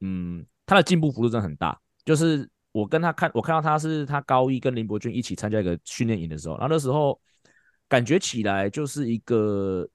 [0.00, 2.46] 嗯，他的进步幅度真的很大，就是。
[2.72, 7.20] 我跟他看，我看到他是他高一跟林伯俊一起参加一个训练营的时候，然后那时候
[7.88, 9.88] 感觉起来就是一个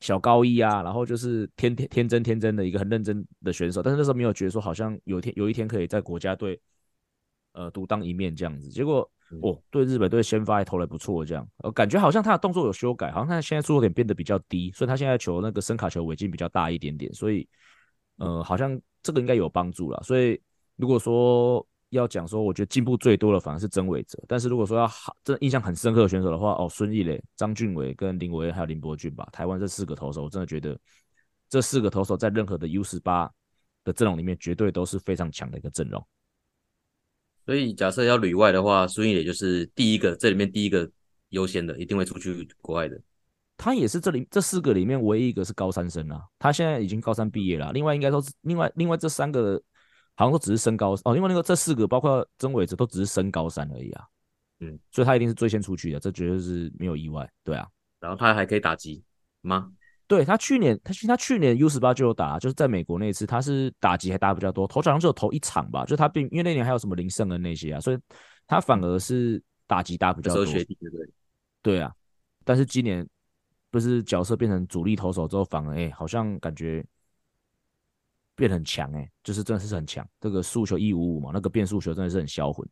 [0.00, 6.58] 小高一啊，然后就是天天天真天真的一个很认真的选手，但是那时候没有觉得说好像有一天有一天可以在国家队
[7.52, 9.06] 呃独当一面这样子，结果
[9.42, 17.46] 哦对日本队先发还投的不错这样，我感觉好像他的动作有修改，好像他现在出手点变得比较低，所以他现在球那个声卡球尾劲比较大一点点，所以
[18.16, 20.40] 呃好像这个应该有帮助了，所以
[20.76, 21.66] 如果说。
[21.90, 24.18] 要讲说，我觉得进步最多的反而是曾伟哲。
[24.26, 30.78] 但是如果说要好，真的印象很深刻的选手的话，哦，孙艺磊、张俊伟跟林维还有林伯俊吧，台湾这四个投手，我真的觉得
[31.48, 33.30] 这四个投手在任何的 U 十八
[33.84, 36.04] 的阵容里面，绝对都是非常强的一个阵容。
[37.44, 40.90] 所以假设要旅外的话，孙艺磊就是第一个，这里面第一个
[41.28, 43.00] 优先的，一定会出去国外的。
[43.56, 47.72] 他也是这里这四个里面唯一一个是高三生啊，他现在已经高三毕业了。
[47.72, 49.62] 另外应该说是另外另外这三个
[50.16, 54.04] 好像都只是升高哦，因为那个这四个包括曾伟哲都只是升高三而已啊。
[54.60, 57.30] 嗯，所以他一定是最先出去的，这绝对是没有意外。
[57.44, 57.68] 对啊，
[58.00, 59.04] 然后他还可以打击
[59.42, 59.70] 吗？
[60.08, 67.98] 对，他去年他其实他去年 U 十八就有打，就是在美国那一次他是打击还打比较多，头好像只有投一场吧，就他并因为那年还有什么林胜恩那些啊，所以
[68.46, 70.44] 他反而是打击打比较多。
[70.44, 71.10] 对对
[71.62, 71.92] 对啊，
[72.44, 73.06] 但是今年。
[73.68, 76.82] 不是角色变成主力投手之后，反而哎、欸，好像感觉
[78.36, 80.06] 变很强哎、欸，就是真的是很强。
[80.20, 82.64] 这个速球一五五嘛，那个变速球真的是很销魂。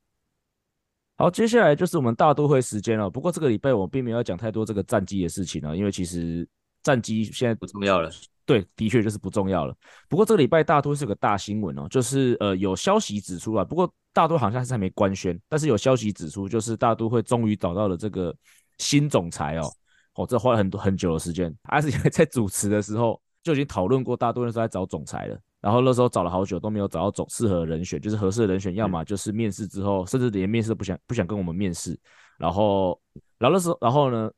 [1.16, 3.09] 好，接下来就是我们大都会时间了。
[3.09, 6.46] 不过这个礼拜我并没有讲太多这个战绩的事情了，因为其实
[6.83, 8.11] 战绩现在不重要了。
[8.44, 9.74] 对，的确就是不重要了。
[10.09, 18.35] 不过这个礼拜大都会是个大新闻哦，就是呃有消息指出啊，不过大都好像是还没官宣，但是有消息指出，就是大都会终于找到了这个
[18.79, 19.72] 新总裁哦。
[20.16, 25.40] 哦，这花了很多很久的时间，而且 在主持的时候就已经讨论过，大多人都在找总裁了。
[25.64, 31.98] 然后那时候找了好久都没有找到总适合的人选，就是合适的人选，要么就是面试之后，甚至连面试都不想不想跟我们面试。
[32.37, 33.00] 然后，
[33.38, 34.31] 然后那时候，然后呢，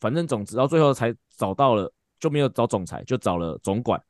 [0.00, 4.02] 反正总之到最后才找到了，就没有找总裁，就找了总管，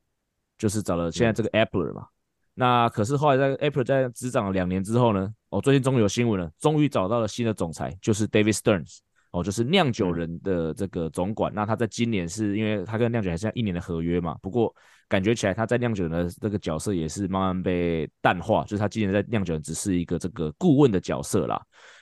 [0.57, 2.07] 就是找了现在这个 Eppler 嘛。
[2.55, 9.01] 那可是后来在 Eppler 在执掌了两年之后呢，哦，最近终于有新闻了，终于找到了新的总裁，就是 David Stearns。
[9.33, 14.75] 哦，就是酿酒人的这个总管，那他在今年是因为他跟酿酒还剩下一年的合约嘛，不过
[15.09, 21.59] 感觉起来他在酿酒人的这个角色也是慢慢被淡化，就是他今年在酿酒人只是一个这个顾问的角色啦，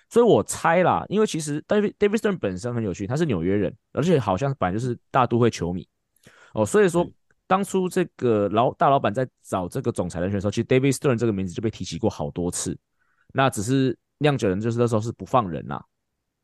[0.08, 5.88] 所以我猜啦，因为其实 David David Stern 本身很有趣，他是纽约人，而且好像本来就是大都会球迷。
[6.52, 7.08] 哦，所以说
[7.46, 12.76] 当初这个老大老板在找这个总裁人选的时候，其实 David Stern 这个名字就被提起过好多次，
[13.32, 15.80] 那只是酿酒人就是那时候是不放人啦，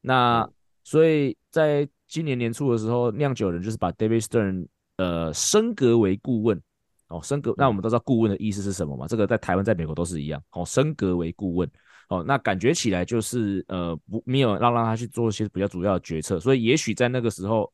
[0.01, 0.49] 那。
[0.87, 4.69] 所以在今年年初的时候，酿酒人就是把 David Stern
[4.99, 6.63] 呃升格为顾问
[7.09, 7.53] 哦，升格。
[7.57, 9.09] 那我们都知道顾问的意思是什么嘛？
[9.09, 11.69] 这个在台湾、在美国都是一样哦，升格为顾问
[12.09, 12.23] 哦。
[12.25, 17.69] 那感觉起来就是呃不没有让让他去做一些比较主要的决策，所以也许在那个时候，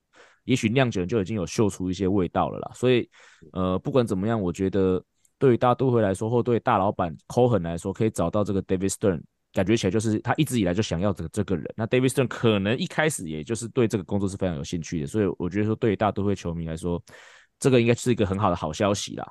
[0.45, 2.73] 也许酿酒人就已经有嗅出一些味道了啦。
[2.75, 3.07] 所以
[3.53, 5.05] 呃不管怎么样，我觉得
[5.39, 9.21] 对于大都会来说，或对大老板 Cohen 来说，可以找到这个 David Stern。
[9.53, 11.71] 感觉起来就是他一直以来就想要这个这个人。
[11.77, 17.03] 那 David Stern 可能一开始也就是对这个工作是非常有兴趣的，所以我觉得说对于大都会球迷来说，
[17.59, 19.31] 这个应该是一个很好的好消息啦。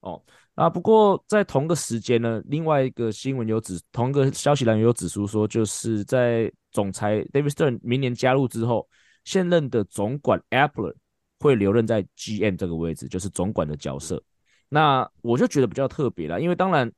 [0.00, 0.22] 哦，
[0.54, 8.88] 那不过在同个时间呢，另外一个新闻有指，同一个消息来源有指出说，就是在总裁 David Stern 明年加入之后，
[9.24, 10.94] 现任的总管 Apple
[11.40, 14.22] 会留任在 GM 这个位置，就是总管的角色。
[14.68, 16.88] 那我就觉得比较特别啦，因为当然。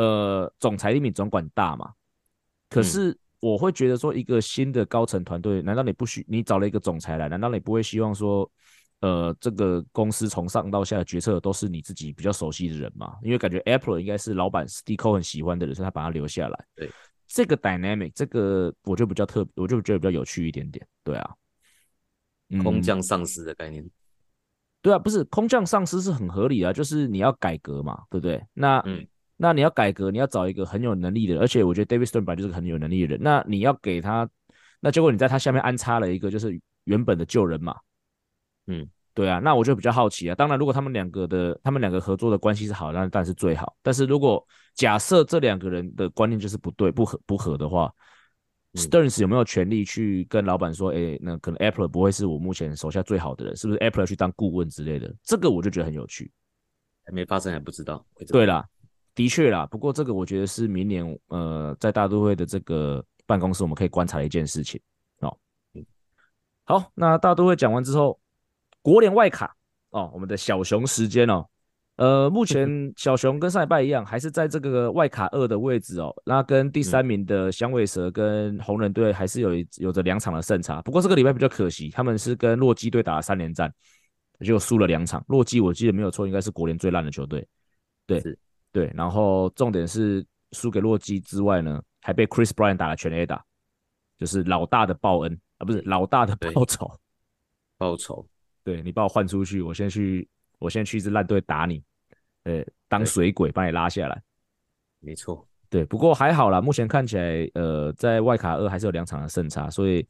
[0.00, 1.92] 呃，总裁比总管大嘛？
[2.70, 7.28] 可是我会觉得说，一个新的高层团队，难道你不需你找了一个总裁来？
[7.28, 8.50] 难道你不会希望说，
[9.00, 13.18] 呃，这个公司从上到下的决策都是你自己比较熟悉的人嘛？
[13.22, 16.64] 因为感觉 Eppler 应该是老板 Steve Cohen 很喜欢的人，所以他把他留下来。
[16.74, 16.90] 对，
[17.26, 20.86] 这个 dynamic，这个我就比较特，我就觉得比较有趣一点点。
[21.04, 21.34] 对啊，
[22.62, 23.84] 空降上司的概念。
[23.84, 23.90] 嗯、
[24.80, 28.42] 对啊，不是空降上司是很合理啊，就是你要改革嘛，对不对？
[28.54, 29.06] 那嗯。
[29.42, 33.18] 那你要改革，你要找一个很有能力的人，而且我觉得 David Stern 本来就是个很有能力的人。
[33.22, 34.28] 那你要给他，
[34.80, 37.74] 那结果你在他下面安插了一个就是原本的旧人嘛，
[38.66, 39.38] 嗯，对啊。
[39.38, 40.34] 那我就比较好奇啊。
[40.34, 43.74] 当然，如果他们两个的他们两个合作的关系是好，那当然是最好。
[43.80, 47.90] 但是如果假设这两个人的观念就是不对、不合、不合的话，
[48.74, 55.10] 嗯，Stearns 有没有权利去跟老板说，哎，那可能 Eppler 不会是我目前手下最好的人，是不是 Eppler 去当顾问之类的？
[55.24, 56.30] 这个我就觉得很有趣。
[57.06, 58.04] 还没发生还不知道。
[58.28, 58.62] 对啦。
[59.14, 64.80] 的确啦，不过这个我觉得是明年呃，在大都会的这个办公室我们可以观察的一件事情
[65.20, 65.36] 哦。
[66.64, 68.18] 好，那大都会讲完之后，
[68.80, 69.54] 国联外卡
[69.90, 71.44] 哦，我们的小熊时间哦，
[71.96, 76.14] 呃，目前 小熊跟上一拜一样，还是在这个外卡二的位置哦。
[76.24, 80.80] 那跟第三名的响尾蛇跟红人队还是有有着两场的胜差。
[80.82, 83.72] 不过这个礼拜比较可惜，他们是跟洛基队打了三连战，
[84.44, 85.22] 就输了两场。
[85.26, 87.46] 洛基我记得没有错，应该是国联最烂的球队。
[88.06, 88.22] 对。
[88.72, 93.44] 对，然后重点是输给洛基之外呢，还被 Chris Bryant 打了全 A 打，
[94.16, 96.90] 就是老大的报恩啊，不是老大的报仇，
[97.76, 98.26] 报仇。
[98.62, 101.82] 对，你把我换出去，我先去，我先去一支烂队打你，
[102.44, 104.22] 呃，当水鬼把你拉下来。
[105.00, 105.46] 没错。
[105.68, 110.06] 对，不过还好啦，目前看起来，呃，在外卡二还是有两场的胜差，所以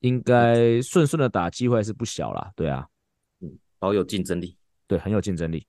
[0.00, 2.50] 应该顺顺的打，机会是不小啦。
[2.56, 2.86] 对啊，
[3.40, 5.66] 嗯，好有竞争力，对，很有竞争力。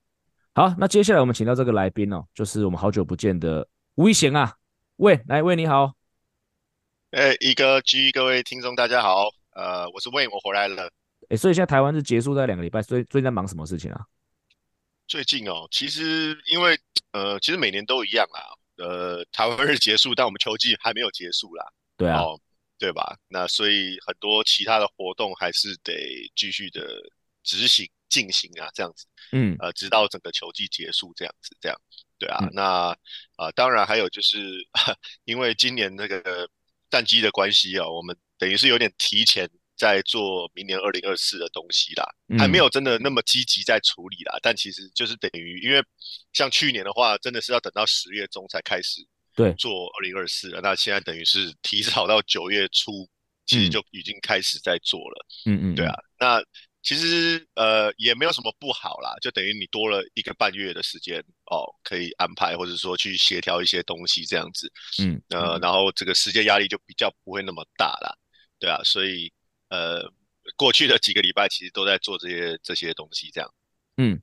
[0.57, 4.55] 好，那接下来我们请到这个来宾哦，就是我们好久不见的吴一贤啊，
[4.95, 5.93] 喂，来，喂，你好。
[7.11, 10.89] 哎，一哥 G，各位听众大家好，呃，我是 Wayne，我回来了。
[11.27, 14.05] 哎，所以现在台湾是结束在两个礼拜，所以最近在忙什么事情啊？
[15.09, 16.79] 最近哦，其实因为
[17.11, 18.41] 呃，其实每年都一样啦。
[18.77, 21.65] 呃，台湾日结束，但我们秋季还没有结束啦。
[21.97, 22.39] 对啊，哦，
[22.79, 23.17] 对吧？
[23.27, 25.93] 那所以很多其他的活动还是得
[26.33, 26.81] 继续的
[27.43, 29.05] 执行进行啊，这样子。
[29.31, 31.81] 嗯，呃，直到整个球季结束这样子，这样。
[32.17, 32.97] 对啊，嗯、那啊、
[33.37, 34.65] 呃，当然还有就是，
[35.25, 36.49] 因为今年那个
[36.89, 39.49] 战机的关系啊，我们等于是有点提前。
[39.77, 42.05] 在做明年二零二四的东西啦，
[42.39, 44.33] 还没有真的那么积极在处理啦。
[44.37, 45.83] 嗯、但其实就是等于，因为
[46.31, 50.61] 像去年的话，真的是要等到十月中才开始对做二零二四了。
[50.61, 53.05] 那现在等于是提早到九月初，
[53.45, 55.25] 其实就已经开始在做了。
[55.45, 55.93] 嗯嗯，对啊。
[56.17, 56.41] 那
[56.85, 61.19] 其实呃也没有什么不好啦，就等于你多了一个半月的时间
[61.51, 64.71] 哦，可以安排或者说去协调一些东西这样子。
[65.03, 68.15] 嗯呃，然后这个时间压力就比较不会那么大啦。
[68.57, 69.29] 对啊，所以。
[69.69, 69.99] 呃，
[70.55, 73.51] 过去的几个礼拜其实都在做这些这些东西，这样。
[73.97, 74.21] 嗯，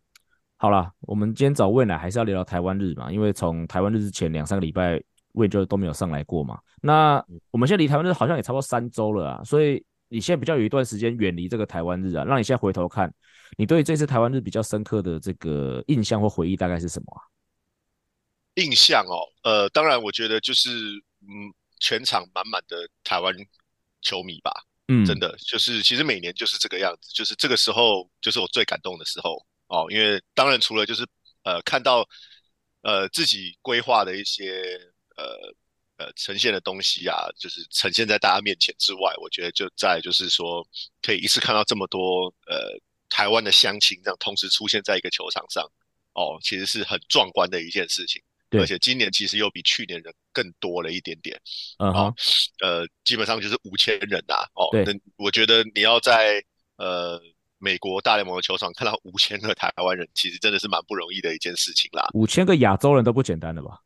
[0.57, 5.03] 好了，我们今天找 Wayne 来还是要聊聊台湾日嘛，因为从台湾日之前两三个礼拜
[5.35, 6.61] Wayne 就都没有上来过嘛。
[6.81, 13.13] 那我们现在离台湾日好像也差不多三周了啊，所以你现在比较有一段时间远离这个台湾日啊，让你现在回头看，
[13.57, 17.25] 你对这次台湾日比较深刻的这个印象或回忆大概是什么啊？
[18.57, 20.69] 印象哦，呃，当然我觉得就是
[21.23, 21.49] 嗯，
[21.81, 23.35] 全场满满的台湾
[24.03, 24.53] 球迷吧。
[24.89, 31.07] 嗯，真的就是，其实每年就是这个样子，就是这个时候就是我最感动的时候哦，因为当然除了就是
[31.45, 32.07] 呃看到
[32.83, 34.61] 呃自己规划的一些
[35.17, 35.55] 呃
[36.03, 40.67] 呃呈现的东西啊，就是呈现在大家面前之外，我觉得就在就是说
[41.01, 42.77] 可以一次看到这么多呃
[43.09, 45.65] 台湾的乡亲这样同时出现在一个球场上
[46.15, 48.21] 哦，其实是很壮观的一件事情。
[48.55, 51.41] 而且今年其实又比去年人更多了一点点，
[51.79, 52.11] 嗯、uh huh.
[52.11, 52.15] 哦，
[52.61, 56.45] 呃，基本上就是五千人呐，哦，那我觉得你要在
[56.77, 57.19] 呃
[57.57, 62.11] 美国大联盟的球场看到五千个台湾人，其实真的是蛮不容易的一件事情啦。
[62.13, 63.79] 五千个亚洲人都不简单的吧？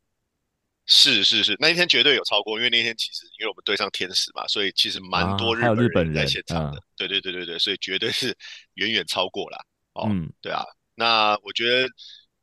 [0.86, 6.80] 是是是，那一天绝对有超过，因为那天其实因为我们对上天使嘛，所以其实蛮多日本人在现场的。
[6.96, 8.36] 对、啊、对对对对，所以绝对是
[8.74, 9.58] 远远超过了。
[9.94, 10.64] 哦，嗯、对啊，
[10.94, 11.88] 那我觉得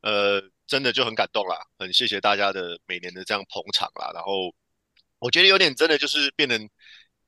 [0.02, 0.42] 呃。
[0.66, 4.10] 真的就很感动啦，很谢谢大家的每年的这样捧场啦。
[4.14, 4.50] 然后
[5.18, 6.70] 我觉得有点真的就是变成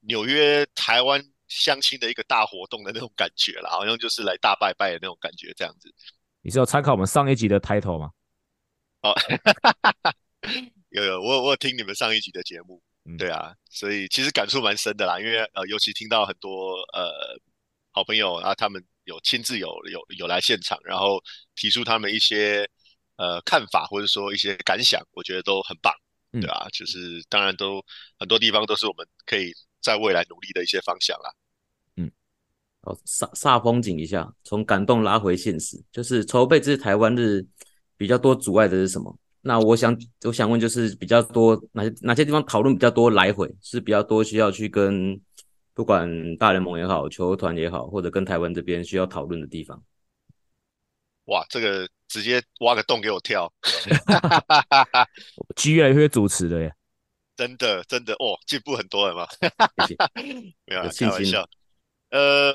[0.01, 5.95] 纽约台湾相亲的一个大活动的那种感觉啦，好像就是来大拜拜的那种感觉这样子。
[6.41, 8.11] 你是要参考我们上一集的 title 吗？
[9.03, 9.15] 哦，
[10.91, 17.11] 有有，我我有听你们上一集的节目，嗯、对啊，所以其实感触蛮深的啦，因为呃，尤其听到很多呃
[17.93, 21.23] 好朋友啊，他们有亲自有有有来现场，然后
[21.55, 22.69] 提出他们一些。
[23.19, 25.91] 呃，看法或者说一些感想，我觉得都很棒，
[26.33, 26.67] 对吧？
[26.67, 27.83] 嗯、就是当然都
[28.19, 31.33] 很多地方都是我们可以在未来努力的一些方向啦。
[31.97, 32.13] 嗯，
[32.83, 37.43] 好，煞煞风景一下，从感动拉回现实，就是筹备这次台湾日
[37.97, 39.19] 比较多阻碍的是什么？
[39.47, 45.21] 那我想我想问，就是比较多哪些哪些地方讨论比较多来回，是比较多需要去跟
[45.73, 49.81] 不管大联盟也好，球团也好，或者跟台湾这边需要讨论的地方？
[51.27, 53.53] 哇，这个直接挖个洞给我跳，
[55.55, 56.75] 机越来越主持了耶，
[57.37, 59.29] 真的真的哦，进步很多了嘛，
[60.65, 61.49] 没有开玩笑。
[62.11, 62.53] 呃，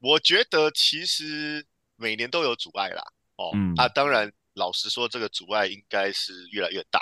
[0.00, 1.64] 我觉得其实
[1.94, 3.02] 每年都有阻碍啦，
[3.36, 7.00] 哦，嗯、啊，当然老实说，这个阻碍应该是越来越大，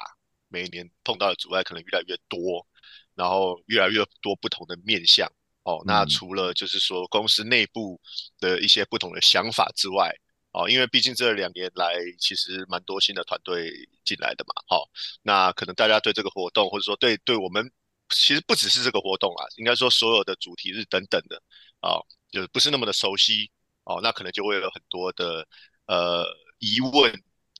[0.48, 2.66] 每年碰到的阻碍可能越来越多，
[3.14, 5.26] 然后越来越多不同的面向，
[5.62, 8.00] 哦，那除了就是说公司内部
[8.38, 10.14] 的一些不同的想法之外。
[10.56, 13.72] 哦，因为毕竟这两年来其实蛮多新的团队
[14.04, 14.88] 进来的嘛，好，
[15.20, 17.68] 那可能大家对这个活动，或者说对对我们，
[18.10, 21.42] 其实不只是这个活动啊，应该说所有的主题日等等的，
[21.80, 21.98] 啊，
[22.30, 23.50] 就不是那么的熟悉，
[23.82, 25.44] 哦，那可能就会有很多的
[25.86, 26.24] 呃
[26.60, 27.12] 疑问，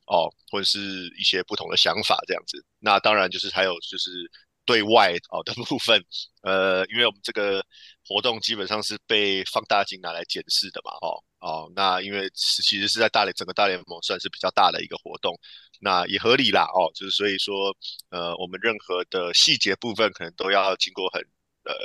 [0.07, 0.79] 哦，或者是
[1.19, 2.63] 一些不同的想法这样子。
[2.79, 4.29] 那当然就是还有就是
[4.65, 6.03] 对外哦的部分，
[6.41, 7.63] 呃，因为我们这个
[8.07, 11.23] 活动基本上是被放大镜拿来检视的嘛，哦。
[11.39, 15.39] 哦，那因为是其实是在大联整个大联盟算是比较大的一个活动，
[15.79, 16.63] 那也合理啦。
[16.73, 17.71] 哦，就是所以说，
[18.09, 21.21] 呃，我们任何的细节部分可能都要经过很
[21.65, 21.75] 呃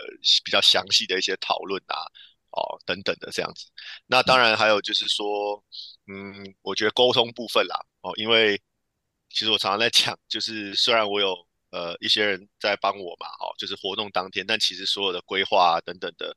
[0.43, 2.01] 比较详细的一些讨论啊，
[2.53, 3.67] 哦等等的这样子。
[4.07, 5.63] 那当然还有就是说，
[6.07, 8.61] 嗯，我觉得沟通部分啦，哦，因为
[9.31, 11.35] 其实我常常在讲，就是虽然我有
[11.71, 16.37] 呃一些人在帮我嘛，哦，就是活动当天，但其实所有的规划啊等等的，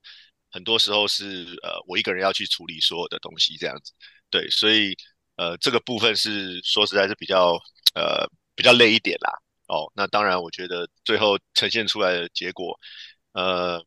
[0.51, 3.91] 很多时候是呃我一个人要去处理所有的东西这样子，
[4.29, 4.95] 对，所以
[5.37, 7.53] 呃这个部分是说实在是比较
[7.95, 9.33] 呃比较累一点啦，
[9.67, 12.79] 哦，那当然我觉得最后呈现出来的结果，
[13.33, 13.83] 呃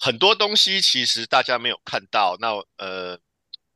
[0.00, 3.16] 很多东西其实大家没有看到，那呃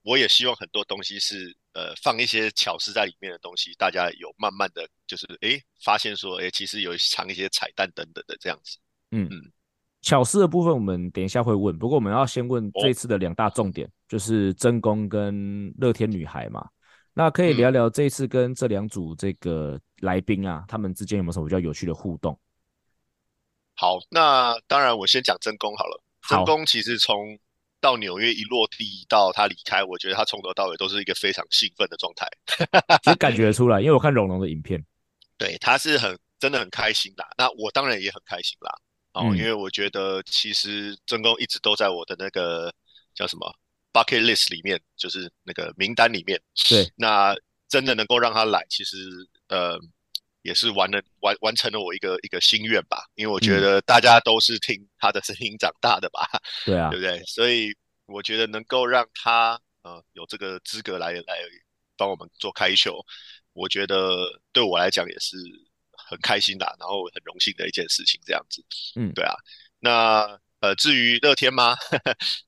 [0.02, 1.56] 我也希望很多东西是。
[1.74, 8.78] 呃，放一些巧思在里面的东西，大家有慢慢的就是诶发现说，诶其实有藏一些彩蛋等等的这样子。
[9.10, 9.52] 嗯嗯，
[10.00, 16.64] 巧思的部分我们等一下会问，不过我们要先问这次的两大重点，哦、就是真宫跟乐天女孩嘛。
[17.12, 22.38] 那可以聊聊这次跟这两组这个来宾啊，嗯、他们之间有没有什么比较有趣的互动？
[23.74, 26.03] 好，那当然我先讲真宫好了。
[26.28, 27.38] 真宫其实从
[27.80, 32.26] 到纽约一落地到他离开，我觉得他从头到尾都是一个非常兴奋的状态，
[33.04, 34.84] 其实感觉出来，因为我看龙龙的影片，
[35.36, 37.28] 对，他是很真的很开心啦。
[37.36, 38.72] 那我当然也很开心啦，
[39.12, 42.72] 哦，嗯、因为我觉得其实真宫一直都在我的那个
[43.14, 43.54] 叫什么
[43.92, 46.40] bucket list 里面，就是那个名单里面。
[46.68, 47.36] 对，那
[47.68, 48.96] 真的能够让他来，其实
[49.48, 49.78] 呃。
[50.44, 56.28] 也是完了完完成了我一个一个心愿吧，因为我觉得大家都是听他的声音长大的吧，
[56.66, 57.18] 对啊，对不对？
[57.24, 57.74] 所以
[58.06, 61.38] 我觉得能够让他呃有这个资格来来
[61.96, 63.00] 帮我们做开球，
[63.54, 65.36] 我觉得对我来讲也是
[65.96, 68.62] 很开心的，然后很荣幸的一件事情，这样子。
[68.96, 69.34] 嗯，对啊。
[69.80, 71.74] 那呃，至于乐天吗？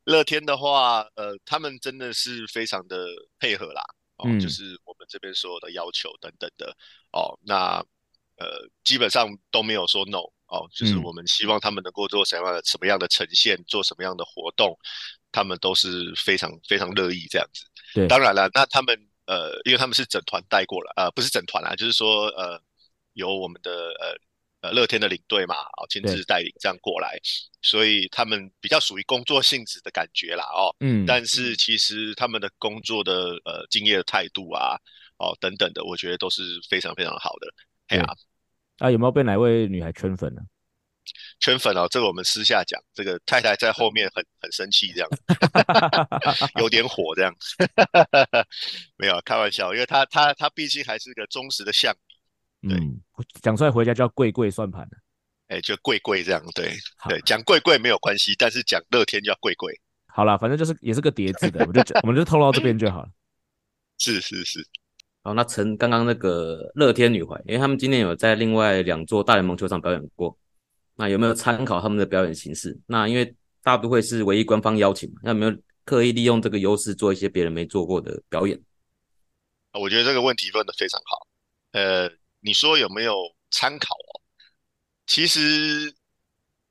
[0.05, 3.83] 乐天的话，呃，他们真的是非常的配合啦。
[4.17, 6.77] 哦，嗯、就是我们这边所有的要求等等的
[7.13, 7.79] 哦，那
[8.37, 14.77] 呃基本上都没有说 no 哦，就是我们希望他们能够做什么样的什么样的呈现，做什么样的活动，
[15.31, 17.65] 他们都是非常非常乐意这样子。
[17.95, 18.97] 对，当然了，那他们
[19.27, 22.61] 呃，因为他们是整团带过来，呃，不是整团啦，就是说呃，
[23.13, 24.17] 由我们的呃。
[24.67, 27.19] 呃，乐天的领队嘛，哦，亲自带领这样过来，
[27.63, 34.77] 所以他们比较属于工作性质的感觉啦，哦，嗯，但是其实他们的工作的呃敬业的态度啊，
[35.19, 37.55] 哦等等的，我觉得都是非常非常好的。
[37.89, 38.05] 哎呀，
[38.79, 40.43] 啊，有没有被哪位女孩圈粉呢？
[41.39, 45.09] 圈粉哦，这个我们私下讲，这个太太在后面很很生气，这样，
[46.59, 47.33] 有点火这样，
[48.99, 51.95] 没有开玩笑，因为她她她毕竟还是个忠实的象。
[52.75, 53.01] 嗯，
[53.43, 54.99] 讲出来回家叫贵贵算盘了，
[55.49, 59.79] 哎、欸，就贵贵这样，对好对，讲贵贵没有关系，但是讲乐天叫贵贵。
[60.07, 63.09] 好了，反正就是也是个叠字的，我们就 我们就透露到这边就好了。
[63.99, 64.67] 是是是，
[65.23, 70.37] 好，那陈刚刚那个乐天女孩，因为他们今天有在另外两座大联盟球场表演过，
[70.97, 72.79] 那有没有参考他们的表演形式？
[72.87, 78.59] 那因为大都会是唯一官方邀请嘛，那有没有刻意利用这个优势做一些别人没做过的表演？
[79.73, 81.27] 我觉得这个问题问的非常好，
[81.73, 82.11] 呃。
[82.41, 83.15] 你说有没有
[83.51, 84.21] 参考哦？
[85.07, 85.95] 其实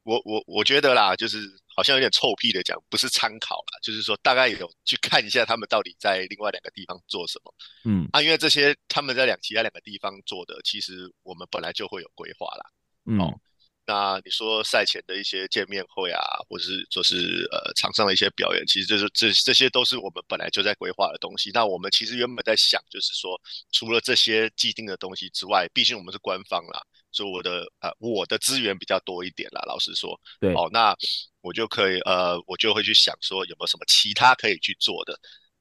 [0.04, 1.40] 我我我觉得啦，就是
[1.76, 7.54] 好像有点臭屁的讲，不是参考啦，就是说大概有去看一下他们到底在另外两个地方做什么。
[7.86, 12.66] 嗯，啊，因为这些他们在两其他两个地方做的，其实我们本来就会有规划啦。
[13.06, 13.20] 嗯。
[13.20, 13.40] 哦
[13.88, 16.20] 那你说赛前的一些见面会啊，
[16.50, 21.52] 或是说是呃场上的一些表演，其实这是这这些都是我们本来就在规划的东西。
[21.54, 23.40] 那我们其实原本在想，就是说
[23.72, 26.82] 除了这些既定的东西之外，毕竟我们是官方啦，
[27.12, 29.62] 所以我的呃我的资源比较多一点啦。
[29.68, 30.96] 老实说，对，哦，那
[31.42, 35.16] 我就可以呃我就会去想说有没有什么其他可以去做的。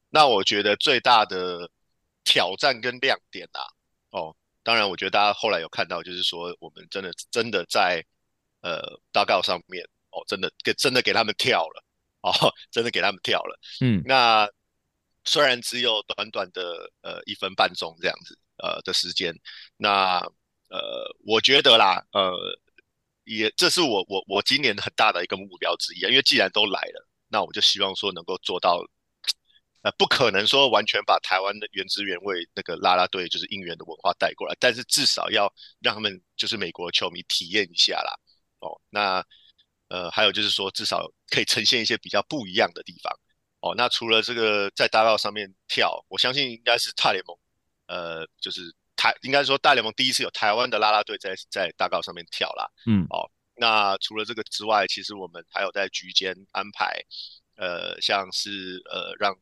[0.09, 1.69] 那我觉得最大的
[2.23, 3.61] 挑战跟亮点啊，
[4.09, 8.03] 哦，当然我觉得大家后来有看到，就是说我们真的真的在。
[8.65, 11.83] 呃，大告上面哦，真的给真的给他们跳了
[12.21, 12.33] 哦，
[12.71, 13.59] 真的给他们跳了。
[13.79, 14.49] 嗯，那
[15.23, 19.31] 虽然只有短短的呃一分半钟这样子呃的时间，
[19.77, 20.17] 那
[20.69, 22.33] 呃我觉得啦，呃
[23.25, 28.83] 也这是我我我今年很大的一个目标之一啊，因为既然都来了，那我就希望说能够做到，
[29.83, 38.11] 呃不可能说完全把台湾的原汁原味那个啦啦队就是应援的文化带过来，但是至少要让他们就是美国球迷体验一下啦。
[38.59, 39.23] 哦，那
[39.87, 43.13] 呃，还有就是说，至少可以呈现一些比较不一样的地方。
[43.59, 47.37] 哦，那除了这个在大道上面跳，我相信应该是大联盟，
[47.87, 52.69] 呃，就是台应该说大联盟第一次有台湾的啦啦队在在大道上面跳啦。
[52.87, 56.99] 嗯，哦，那除了这个之外，其实我们还有在局间安排，
[57.55, 59.35] 呃，像是呃让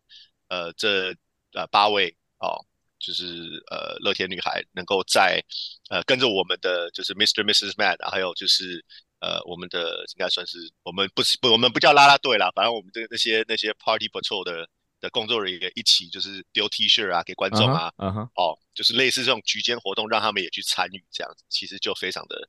[0.50, 1.16] 呃这
[1.54, 2.66] 呃八位哦。
[3.04, 3.26] 就是
[3.70, 5.44] 呃，乐天女孩能够在
[5.90, 7.44] 呃跟着我们的就是 Mr.
[7.44, 7.74] Mrs.
[7.76, 8.84] Matt，还有就是
[9.20, 14.68] 呃我们的应该算是我们不是不我们不叫啦啦队啦，反正我们这那些那些 Party Patrol 的
[15.02, 22.48] 的工作人员一起就是丢 T 恤啊给观众啊，嗯哼，哦，就是类似这种局间活动，让他们也去参与，这样子其实就非常的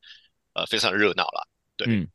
[0.53, 1.49] 呃非常热闹了。
[1.77, 2.07] 对，嗯，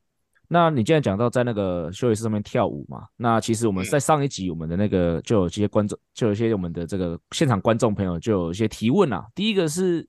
[0.52, 9.28] 那你既然讲到在那个休息室上面跳舞嘛，那其实我们在上一集我们的那个就有一些观众，就有一些我们的这个现场观众朋友就有一些提问啊。
[9.36, 10.06] 第一个是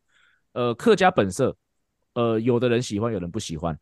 [0.55, 1.55] 呃客家本色，
[2.15, 3.79] 呃有的人喜欢，有人不喜欢。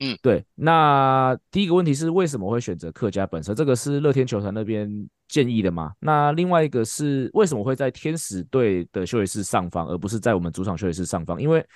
[0.00, 0.46] 嗯，对。
[0.54, 3.52] 那第一个问题是为什么会选择客家本色？
[3.52, 4.88] 这个是乐天球团那边
[5.26, 5.92] 建议的吗？
[5.98, 11.42] 那另外一个是为什么会在天使队的休息室上方，而不是在我们主场休息室上方？
[11.42, 11.66] 因为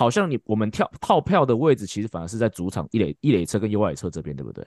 [0.00, 4.66] 好像你我们跳套票的位置其实反而是在主场一垒一垒侧跟右外野侧这边，对不对？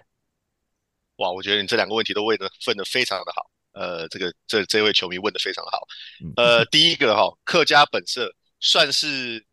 [1.15, 3.49] 哇，我觉得你这两个问题都问的问的非常的好。
[3.71, 5.79] 呃，这个这这位球迷问的非常的好。
[6.21, 9.43] 嗯、呃，第一个哈、哦，客家本色算是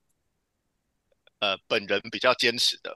[1.38, 2.90] 呃本人比较坚持的。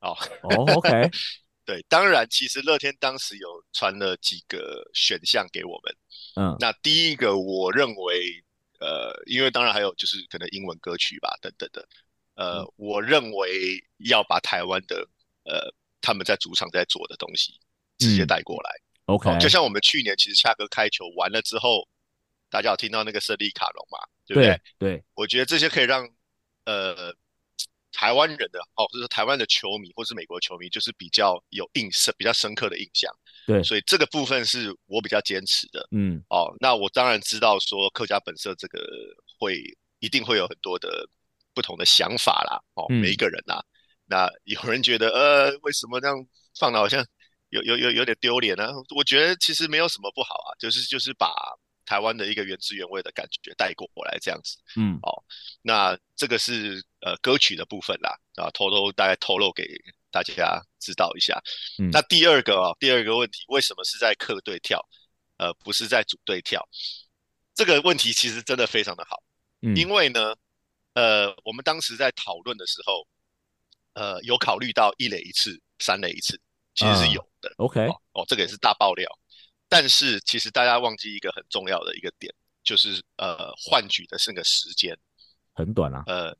[0.00, 0.90] 哦哦，OK，
[1.64, 5.96] 对，当然，其实乐天当时有传了几个选项给我们，
[6.34, 8.44] 嗯，那第一个我认为，
[8.78, 11.88] 呃，因为当然还有就是可能英文歌曲吧，等等的，
[12.36, 15.06] 呃，嗯、我认为要把台湾的
[15.44, 17.52] 呃他们在主场在做的东西
[17.98, 18.70] 直接带过来、
[19.06, 21.86] 嗯、，OK，、哦、就像我们去年其实恰哥开球完了之后，
[22.48, 24.60] 大家有听到那个胜利卡龙嘛，对不对？
[24.78, 26.08] 对，对我觉得这些可以让
[26.64, 27.14] 呃。
[27.92, 33.10] 台湾人的哦，就是台湾的球迷或是美国球迷，就是比较有印象、比较深刻的印象。
[33.46, 35.88] 对，所以这个部分是我比较坚持的。
[35.92, 38.86] 嗯，哦，那我当然知道说客家本色这个
[39.38, 39.62] 会
[40.00, 41.08] 一定会有很多的
[41.56, 42.60] 不同的想法啦。
[42.74, 43.64] 哦，嗯、每一个人呐、啊，
[44.04, 46.14] 那 有人觉得呃，为什么这样
[46.60, 47.02] 放的好像
[47.48, 48.68] 有有有有点丢脸呢？
[48.94, 51.32] 我觉得其实没有什么不好啊，就是就是把。
[51.88, 55.22] 台湾的一个原汁原味的感觉带过来这样子，嗯，哦，
[55.62, 59.64] 那这个是呃歌曲的部分啦，啊，偷偷大概透露给
[60.10, 61.40] 大家知道一下。
[61.78, 64.84] 嗯，那第二个哦，第二个问题，为什么是在客队跳，
[65.36, 66.60] 呃，不是在主队跳？
[67.54, 69.22] 这个问题其实真的非常的好，
[69.62, 70.34] 嗯，因为呢，
[70.96, 73.06] 呃，我们当时在讨论的时候，
[73.92, 76.40] 呃，有考虑到一垒一次，三垒一次，
[76.74, 77.50] 其实是有的。
[77.58, 79.06] Uh, OK，哦，哦，这个也是大爆料。
[79.68, 82.34] 但是其实大家忘记一个很重要的一个点，
[82.64, 84.96] 就是呃换举的是那个时间
[85.52, 86.34] 很短啊，呃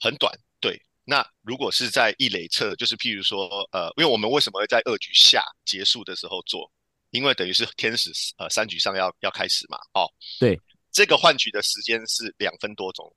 [0.00, 0.32] 很短。
[0.60, 6.72] 对，那如果是在一垒侧，就是譬如说呃，因为我们为什么会在二局下结束的时候做？
[7.10, 10.58] 因为等于是天使呃三局上要要开始嘛，哦，对，
[10.90, 13.12] 这个换局的时间是两分多钟，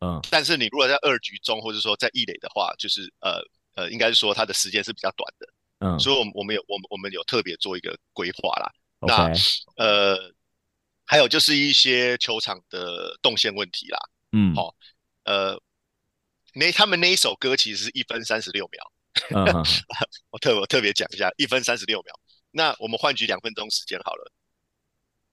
[0.00, 3.40] 嗯，但是你如果在二局中或者说在一垒的话，就是呃
[3.74, 5.46] 呃，应该是说它的时间是比较短的。
[5.80, 8.72] 嗯，所以，我们我们有我们我们有特别做一个规划啦。
[9.00, 9.32] 那
[9.76, 10.34] 呃，
[11.06, 13.98] 还有就是一些球场的动线问题啦。
[14.32, 14.74] 嗯，好、哦，
[15.24, 15.62] 呃，
[16.52, 18.92] 那他们那一首歌其实是一分三十六秒。
[19.30, 19.46] 嗯、
[20.30, 22.14] 我特我特别讲一下，一分三十六秒。
[22.50, 24.32] 那我们换局两分钟时间好了，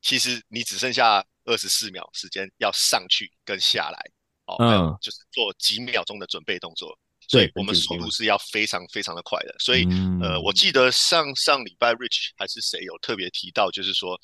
[0.01, 4.11] 其实你只剩下二十四秒时间要上去跟下来。
[4.47, 6.97] 哦，还有就是做几秒钟的准备动作。
[7.29, 9.85] 所以我们速度是要非常非常的快的，所以
[10.21, 14.17] 呃，我记得上上礼拜 Rich 还是谁有特别提到，就是说，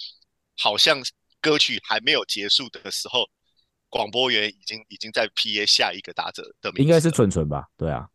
[0.58, 1.02] 好像
[1.42, 3.30] 歌曲还没有结束的时候，
[3.90, 7.66] 广播员已经已经在 PA 下一个打者的名字，应该是纯纯吧？
[7.76, 8.08] 对啊，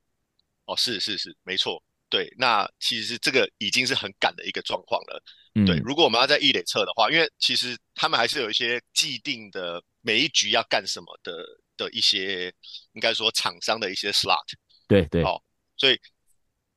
[0.64, 5.22] 哦，是是是，没错，对，那其实这个已经是很赶的一个状况了。
[5.54, 11.44] 嗯、对，如果我们要在一垒测的话，因为其实他们还是有一些既定的每一局要干什么的
[11.79, 12.53] 的一些，
[12.93, 14.45] 应该说厂商的一些 slot。
[14.87, 15.43] 对对，好、哦，
[15.79, 15.99] 所以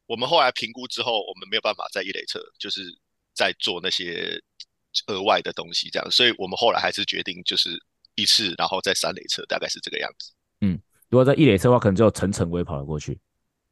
[0.05, 2.81] 我们后来评估之后，我们没有办法在一垒侧，就是
[3.33, 4.41] 在做那些
[5.07, 7.77] 额外的东西，这样，所以我们后来还是决定就是
[8.15, 10.31] 一次，然后在三垒侧，大概是这个样子。
[10.61, 10.79] 嗯，
[11.09, 13.19] 如果在一垒侧的话，可能就陈晨威跑了过去。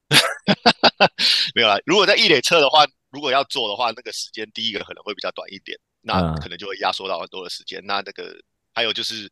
[1.54, 7.80] 没有啦，如果在一垒侧的话，如果要做的话，那个时间第一个可能会比较短一点，那可能就会压缩到很多的时间。
[7.82, 8.36] 嗯、那那个
[8.74, 9.30] 还有就是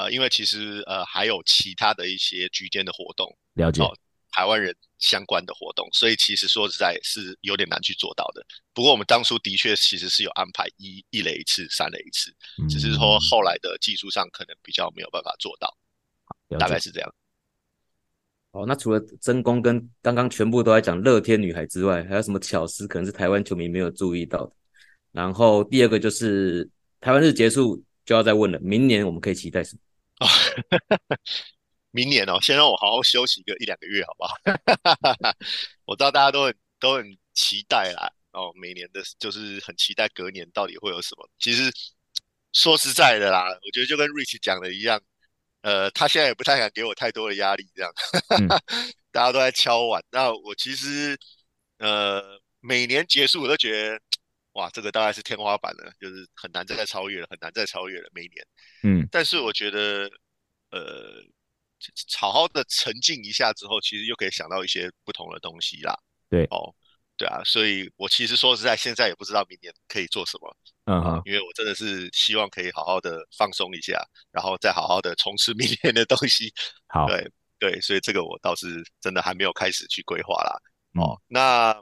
[0.00, 3.82] 呃，因为其实呃还有其他的一些局间的活动，了解。
[3.82, 3.94] 哦
[4.32, 8.40] 台湾人相关的活动，所以其实说实在是有点难去做到的。
[8.72, 12.32] 不过我们当初的确其实是有安排一一垒一次、三垒一次，
[12.68, 15.76] 只是说后来的技术上可能比较没有办法做到，
[16.60, 17.14] 大概是这样。
[18.52, 24.52] 好，那除了真功跟刚刚全部都在讲乐天女孩之外，还有什么巧思可能是台湾球迷没有注意到的？
[25.10, 26.70] 然后第二个就是
[27.00, 29.80] 台湾日结束就要再问了，明年我们可以期待什么？
[31.92, 34.34] 明年哦，先让我好好休息个一两个月，好不好？
[35.86, 41.28] 我知道大家都很都很期待啦，哦，每年的就是很期待隔年到底会有什么。
[41.38, 41.70] 其实
[42.52, 45.00] 说实在的啦，我觉得就跟 Rich 讲的一样，
[45.62, 47.92] 呃，他现在也不太敢给我太多的压力，这样，
[48.38, 48.46] 嗯、
[49.10, 50.02] 大家都在敲碗。
[50.10, 51.18] 那我其实
[51.78, 54.00] 呃，每年结束我都觉得
[54.52, 58.46] 哇，这个大概是天花板了，就是很难再超越了，很难再超越了每一年。
[58.82, 60.10] 嗯，但是我觉得，
[60.70, 61.22] 呃，
[62.18, 65.96] 好好的沉浸一下之后，其实又可以想到一些不同的东西啦。
[66.28, 66.74] 对，哦，
[67.16, 70.56] 对啊，所以我其实说实在，现在也不知道明年可以做什么。
[70.86, 76.52] 嗯哼，因为我真的是希望可以好好的放松一下，然后再好好的冲刺明年的东西。
[76.88, 77.30] 好，对
[77.60, 80.58] 对，所以这个我倒是真的还没有开始去规划啦。
[80.94, 81.80] 嗯、哦，那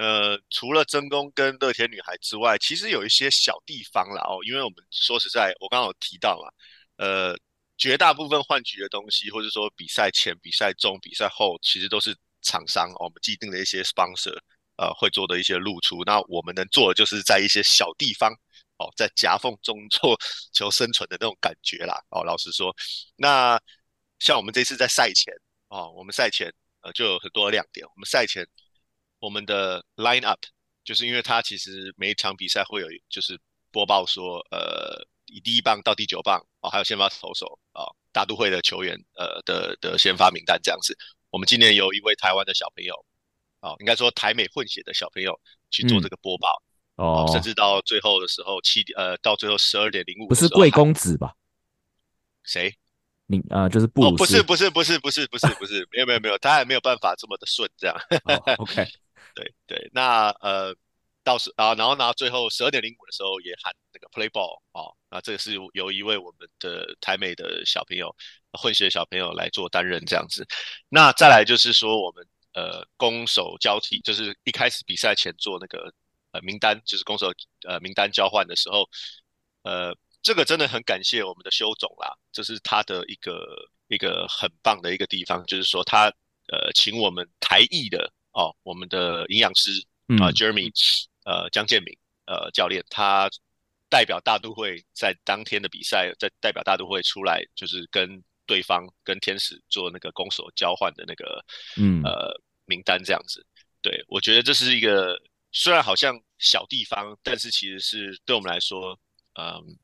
[0.00, 4.22] 呃，除了真宫跟乐天女孩之外，其实有一些小地方啦。
[4.22, 6.48] 哦，因为我们说实在，我刚刚有提到嘛，
[6.96, 7.36] 呃，
[7.76, 14.38] 绝大部分换局的东西，或者说比赛前、比赛中、比赛后，其实都是厂商、哦、我们既定的一些 sponsor。
[14.76, 18.32] 呃，会做的一些露出，那我们能做的就是在一些小地方，
[18.78, 20.16] 哦，在夹缝中做
[20.54, 21.94] 求生存的那种感觉啦。
[22.08, 22.74] 哦，老实说，
[23.16, 23.60] 那
[24.20, 25.34] 像我们这次在赛前，
[25.68, 27.86] 哦，我们赛前呃就有很多亮点。
[27.86, 28.42] 我们赛前
[29.20, 30.40] 我们的 line up
[30.82, 33.38] 就是因为它其实每一场比赛会有就是
[33.70, 40.96] 播报说，呃，以第一棒到第九棒，哦，还有先发投手，哦，大都会的球员，呃的的先发名单这样子。
[41.30, 42.94] 我们今年有一位台湾的小朋友。
[43.62, 46.62] 哦，应该说台美混血的小朋友去做这个播报，
[46.96, 51.34] 嗯、哦，甚至到最后的时候七点呃，到最后十二点零五，不是贵公子吧？
[52.42, 52.74] 谁？
[53.26, 57.94] 你呃，就是布哦，不是不是不是不是不是不是，没有没有没有，他还没有办法这么的顺这样。
[58.24, 58.82] 哦、OK，
[59.34, 60.74] 对对，那呃，
[61.22, 68.14] 到时啊，然后呢，最后十二点零五的时候也喊那个 play ball 啊，那这个是由一位我们的台美的小朋友
[68.52, 70.46] 混血小朋友来做担任这样子。
[70.88, 72.26] 那再来就是说我们。
[72.52, 75.88] 呃，攻守交替，就是一开始比赛前做那个
[76.32, 78.88] 呃名单，就是攻守呃名单交换的时候，
[79.62, 83.46] 呃，这个真的很感谢我们的修总啦，这是他的一个
[83.86, 86.06] 一个很棒的一个地方，就是说他
[86.48, 89.70] 呃请我们台艺的哦，我们的营养师
[90.18, 90.70] 啊、呃、Jeremy
[91.24, 93.28] 呃江建明呃教练，他
[93.88, 98.22] 代表大都会在当天的比赛，在代表大都会出来，就是跟。
[98.46, 101.44] 对方跟天使做那个攻守交换的那个，
[101.76, 103.46] 嗯呃名单这样子，
[103.80, 105.16] 对，我觉得这是一个
[105.52, 108.98] 虽然好像小地方，但是其实是对我们来说，
[109.38, 109.78] 嗯，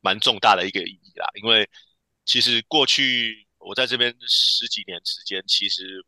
[0.00, 1.28] 蛮重大的一个意义啦。
[1.42, 1.68] 因为
[2.24, 6.02] 其实过去我在这边十几年时间，其实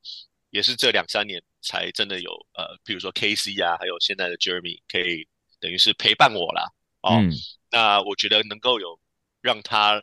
[0.53, 5.26] 也是这两三年才真的有呃，比如说 KC 啊，还有现在的 Jeremy 可以
[5.59, 6.70] 等于是陪伴我啦。
[7.00, 7.32] 哦，嗯，
[7.72, 9.00] 那我觉得能够有
[9.40, 10.00] 让他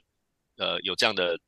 [0.58, 1.39] 呃有这样的。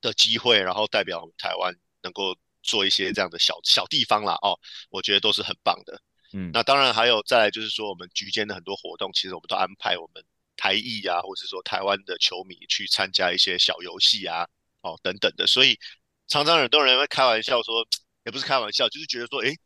[0.00, 4.56] 的机会，然后代表台湾能够做一些这样的小小地方啦，哦，
[4.90, 6.00] 我觉得都是很棒的。
[6.32, 10.24] 嗯，那当然还有再来就是说，我们局间的很多活动，其实我们都安排我们
[10.56, 14.46] 台裔啊，或者是说台湾的球迷去参加一些小游戏啊，
[14.82, 15.48] 哦等等的。
[15.48, 15.76] 所以
[16.28, 17.84] 常常很多人会开玩笑说，
[18.28, 19.56] 也不是开玩笑，就是觉得说，诶，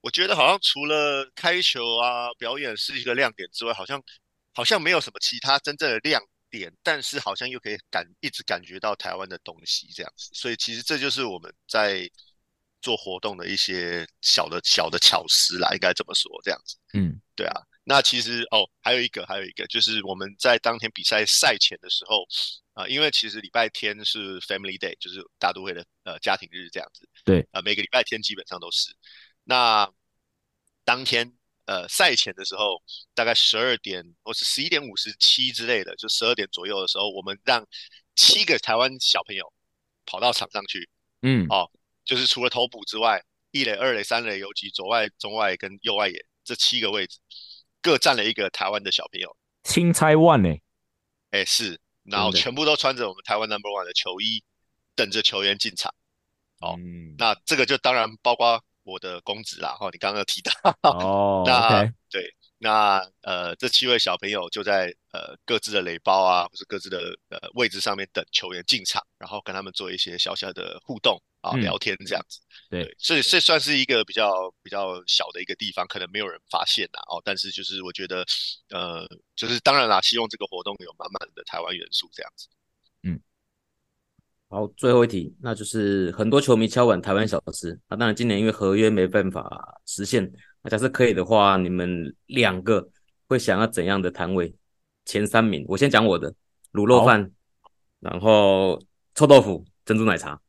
[0.00, 4.00] 我觉得好像除了开球啊表演是一个亮点之外，好像
[4.52, 6.28] 好像没有什么其他真正的亮点。
[6.54, 12.08] 点，但是好像又可以感一直感觉到台湾的东西这样子，所以其实这就是我们在
[12.80, 16.76] 做活动的一些小的小的巧思啦，应该这么说这样子。
[16.92, 17.60] 嗯，对啊。
[17.84, 22.22] 那其实哦，还有一个还有一个就是我们在当天比赛赛前的时候
[22.72, 27.08] 啊、呃，因为其实礼拜天是 Family Day，就是大都会的呃家庭日这样子。
[27.24, 28.94] 对啊、呃，每个礼拜天基本上都是。
[29.44, 29.90] 那
[30.84, 31.32] 当天。
[31.66, 32.82] 呃，赛前的时候，
[33.14, 37.66] 大概十二点或是十一点五十七之类的，就十二点左右的时候，我们让
[38.14, 39.50] 七个台湾小朋友
[40.04, 40.86] 跑到场上去。
[41.22, 41.66] 嗯，哦，
[42.04, 43.18] 就是除了投捕之外，
[43.50, 47.18] 一垒、二垒、三垒，尤其左外、中外跟右外野这七个位置，
[47.84, 49.36] 各站了一个台湾的小朋友。
[49.62, 50.48] 青菜万呢？
[51.30, 54.42] 哎，是，然后全部都穿着我们台湾 Number One 的球衣，
[54.96, 55.94] 等着球员进场。
[56.60, 58.60] 哦，嗯、那这个就当然包括。
[58.86, 61.92] 我的公子啦，哈，你刚刚有提到，哦， 那 okay.
[62.10, 72.40] 对，那呃，这七位小朋友就在呃各自的垒包啊，或是各自的呃位置上面等球员进场，然后跟他们做一些小小的互动啊，嗯、聊天这样子。
[72.70, 78.24] 对，所以这算是一个比较比较小的一个地方，可能没有人发现呐，哦，但是就是我觉得，
[78.70, 79.06] 呃，
[79.36, 82.48] 就是当然啦，希望这个活动有满满的台湾元素这样子。
[83.02, 83.20] 嗯
[84.48, 87.78] 好，最后一题，那就是很多球迷敲碗台湾小吃。
[87.88, 90.38] 那当然，今年因为合约没办法实现，那
[90.70, 92.88] 假设可以的话，你们两个
[93.28, 94.54] 会想要怎样的摊位？
[95.04, 96.34] 前三名，我先讲我的
[96.72, 97.30] 卤肉饭，
[98.00, 98.80] 然后
[99.14, 100.40] 臭豆腐、珍珠奶茶。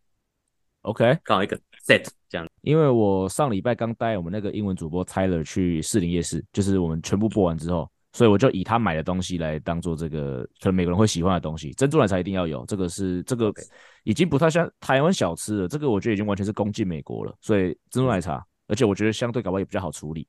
[0.82, 2.48] OK，刚好一个 set 这样。
[2.62, 7.90] 因为我上礼拜刚带我们那个英文主播 Tyler 去士林夜市，就是我们全部播完之后。
[8.14, 11.74] 所以我就以他买的东西来当做这个，可能每个人会喜欢的东西。
[11.74, 13.54] 珍珠奶茶一定要有，这个是这个
[14.06, 17.36] 已经不太像台湾小吃了，这个我觉得已经完全是攻进美国了。
[17.42, 20.28] 所以珍珠奶茶而且我觉得相对搞不好也比较好处理。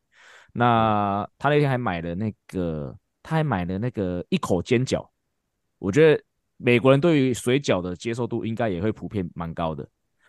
[0.52, 5.06] 那他那天还买了那个，他还买了那个一口煎饺，
[5.78, 6.22] 我觉得
[6.56, 9.86] 美国人对于水饺的接受度应该也会普遍蛮高的，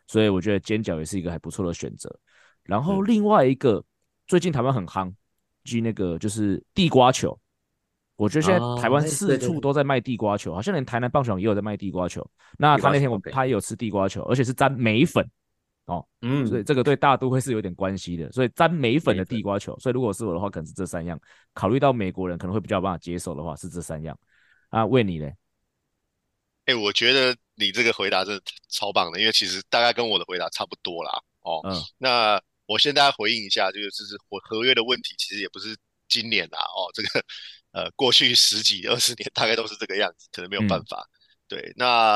[0.07, 2.13] 所以我觉得煎饺也是一个还不错的选择。
[2.63, 3.83] 然后另外一个、嗯、
[4.27, 5.13] 最近台湾很夯，
[5.63, 7.37] 即那个就是地瓜球。
[8.17, 12.27] 我觉得现在台湾四处都在卖地瓜球，好像连台南棒球场也有在卖地瓜球。
[12.57, 15.23] 那他那天我他也有吃地瓜球，而且是沾梅粉
[15.87, 18.31] 哦，嗯，所以这个对大都会是有点关系的。
[18.31, 21.19] 所以沾眉粉的地瓜球，所以如果是我的话，可能是这三样。
[21.53, 24.17] 考虑到美国人可能会比较有办法接受的话，是这三样。
[24.69, 25.35] 啊，问你嘞？
[26.65, 31.11] 哎，我觉得你这个回答真的超棒的，因为其实大概跟我的回答差不多啦。
[31.41, 35.75] 哦，嗯，那我先大家回应一下，就是就是合合约的问题，其实也不是
[36.07, 36.59] 今年啦。
[36.59, 37.25] 哦，这个。
[37.73, 40.97] 呃，过去十几二十年大概都是这个样子，可能没有办法。
[40.97, 41.16] 嗯、
[41.47, 42.15] 对，那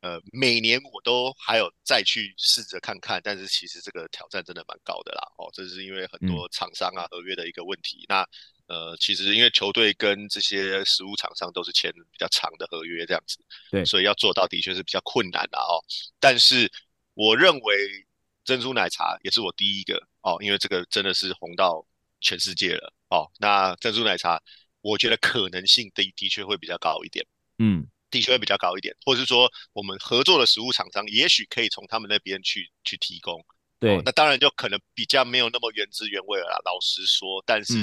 [0.00, 5.22] 呃，每年我都还有再去试着看看，但是其实这个挑战真的蛮高的啦。
[5.38, 8.04] 哦，这是因为很多厂商啊、嗯、合约的一个问题。
[8.08, 8.26] 那
[8.66, 13.38] 呃，其实因为球队跟这些食物厂商都是签比较长的合约这样子，
[13.70, 15.78] 对，所以要做到的确是比较困难的哦。
[16.18, 16.70] 但是
[17.14, 18.06] 我认为
[18.44, 21.86] 珍珠奶茶也是我第一个哦，因为这个真的是红到
[22.20, 23.30] 全世界了哦。
[23.38, 24.42] 那珍珠奶茶。
[24.82, 27.22] 我觉得可能性的的确会比较高一点，
[27.58, 33.44] 嗯，的确会比较高一点，或者是说我们合作的食物厂商，也许可以从他们那边去去提供，
[33.78, 36.58] 对、哦，那当然就可能比较没有那么原汁原味了啦。
[36.64, 37.74] 老实说，但是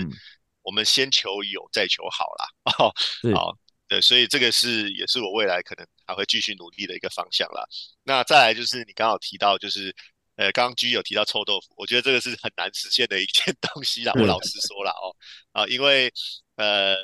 [0.61, 2.45] 我们先求有，再求好啦。
[2.77, 2.93] 哦，
[3.33, 3.57] 好，
[3.87, 7.63] 对，所以这个是也是我未来可能还会继续努力的一个方向啦。
[8.03, 9.95] 那再来就是你刚好提到就是。
[10.37, 14.13] 呃，刚刚 G 有提到臭豆腐，我觉得这个是很难实现的一件 东西啦。
[14.17, 15.09] 我老实说了哦，
[15.51, 16.13] 啊，因为
[16.57, 16.95] 呃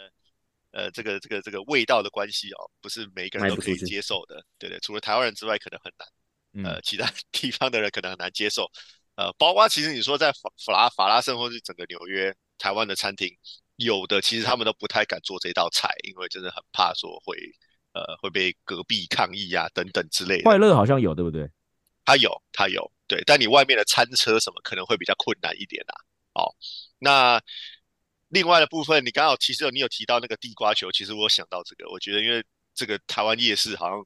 [0.73, 4.43] 呃，这个这个这个味道的关系哦，不是每一个人都可以接受的。
[4.59, 6.07] 对对，除了台湾人之外，可能很难。
[6.65, 8.69] 呃，其他 地方的人可能很难接受。
[9.15, 13.27] 呃，包括其实你说在法法拉法拉盛或是整个纽约，台湾的餐厅
[13.75, 17.37] 有的其实他们都不太敢做这道菜，因为真的很怕说会
[17.93, 20.43] 呃会被隔壁抗议啊等等之类的。
[20.43, 21.49] 快乐好像有，对不对？
[22.05, 25.93] 他有，他有，对，但你外面的餐车什么可能会比较困难一点啊。
[26.33, 26.49] 哦，
[26.97, 27.39] 那
[28.33, 33.99] 另外的部分，你刚好其实有你有提到那个地瓜球，其实我想到这个，我觉得因为这个台湾夜市好像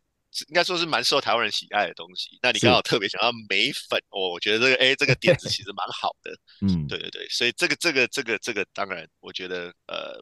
[0.49, 2.37] 应该说是蛮受台湾人喜爱的东西。
[2.41, 6.31] 那你刚好特别想要梅粉，哦，我觉得这个哎这个点子其实蛮好的。
[6.61, 10.21] 嗯，对对对，所以这个这个这个这个当然，我觉得呃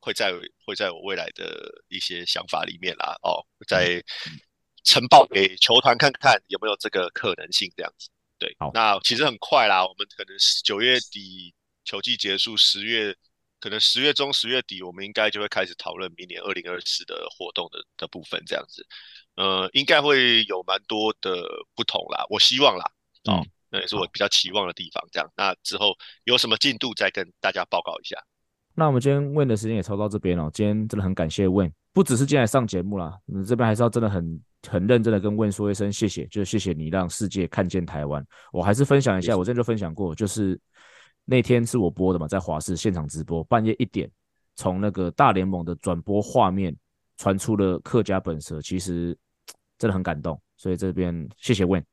[0.00, 0.32] 会在
[0.64, 3.14] 会在我未来的一些想法里面啦。
[3.22, 4.02] 哦，在。
[4.26, 4.40] 嗯
[4.82, 8.08] 呈报给球团看看有没有这个可能性，这样子。
[8.38, 10.34] 对，那其实很快啦，我们可能
[10.64, 13.14] 九月底球季结束，十月
[13.60, 18.84] 可能十月中、十月底，我们应该就会开始讨论明年二零二四的活动的的部分，这样子。
[19.36, 22.90] 呃，应该会有蛮多的不同啦，我希望啦，
[23.24, 25.06] 哦，那也是我比较期望的地方。
[25.12, 25.94] 这样，那之后
[26.24, 28.16] 有什么进度再跟大家报告一下。
[28.74, 34.42] 那我们今天问的时间也抽到这边了，今天真的很感谢问，不只是进来上节目啦，你这边还是要真的很。
[34.68, 38.22] 很认真的跟问说一声谢谢，就是谢谢你让世界看见台湾。
[38.52, 40.60] 我还是分享一下，我之前就分享过，就是
[41.30, 44.10] 那天是我播的嘛，在华视现场直播，半夜一点，
[44.56, 46.76] 从那个大联盟的转播画面
[47.16, 49.16] 传出了客家本色，其实
[49.78, 50.42] 真的很感动。
[50.56, 51.84] 所以这边谢谢 Win，，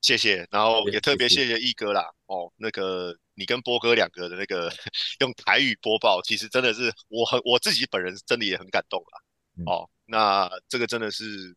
[0.00, 2.10] 谢谢，然后也特别谢谢一哥啦。
[2.24, 4.72] 哦，那个你跟波哥两个的那个
[5.20, 9.70] 用台语播报，其实真的是我很我自己本人真的也很感动啦。
[9.70, 9.86] 哦。
[10.06, 11.54] 那这个真的是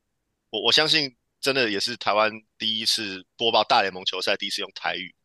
[0.50, 5.16] 我我相信，真的也是台湾第一次播报大联盟球赛，第一次用台语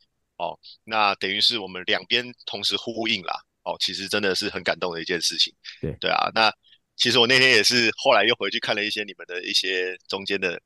[0.42, 0.58] 哦。
[0.84, 3.34] 那等于是我们两边同时呼应啦
[3.64, 5.54] 哦，其实真的是很感动的一件事情。
[5.80, 6.52] 对对啊，那
[6.96, 10.60] 其实我那天也是后来又回去看了一些你们的一些中间的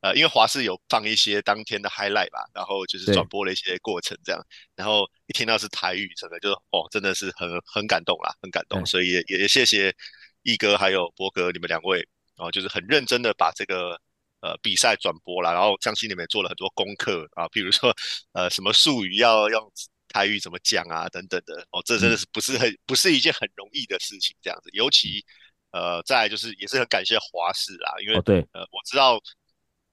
[0.00, 4.40] 呃，因为华视有放一些当天的 highlight 吧，然后就是转播了一些过程这样，
[4.74, 9.94] 然后一听到是台语，整个就哦，真的是很很感动啦，很感动，所以也也谢谢。
[10.42, 12.02] 一哥还有博哥，你们两位
[12.36, 14.00] 哦，就是很认真的把这个
[14.40, 17.94] 呃比赛转播啦，然后相信你们也做了很多功课啊，比如说
[18.32, 19.72] 呃什么术语要用
[20.08, 25.24] 台语怎么讲啊等等的哦，这真的是不是很不是一件很容易的事情这样子，尤其
[25.70, 29.20] 呃再来就是也是很感谢华视啦，因为对呃我知道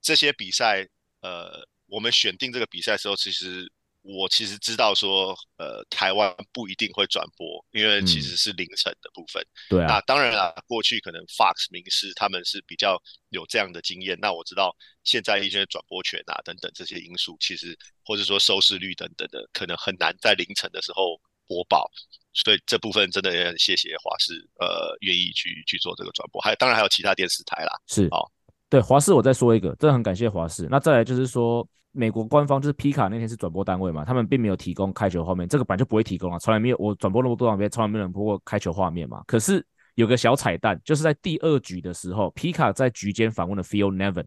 [0.02, 0.88] 这些比赛
[1.22, 3.72] 呃我们选定这个比赛的时候其实。
[4.08, 9.44] 我其实知道说，呃，台湾不一定会转播，因为其实是凌晨的部分。
[9.44, 9.88] 嗯、对啊。
[9.88, 12.98] 那当然了，过去可能 Fox、明视他们是比较
[13.32, 14.18] 有这样的经验。
[14.22, 21.86] 那我知道现在一些转播权啊等等这些因素，其实或者说收视率等等的，可能很难在凌晨的时候播报。
[22.34, 26.40] 所以这部分真的也很谢谢华视，呃，愿意去去做这个转播。
[26.42, 27.74] 还有当然还有其他电视台啦。
[27.88, 28.06] 是。
[28.12, 28.24] 哦，
[28.70, 30.66] 对，华视我再说一个，真的很感谢华视。
[30.72, 31.68] 那再来就是说。
[31.98, 39.24] 美国官方就是皮卡那天是转播单位嘛，他们并没有提供开球画面，这个版就不会提供啊，从来没有我转播那么多场比赛，从来没有人播过开球画面嘛。
[39.26, 44.26] 可是有个小彩蛋，就是在第二局的时候，皮卡在局间访问了 Phil Nevin，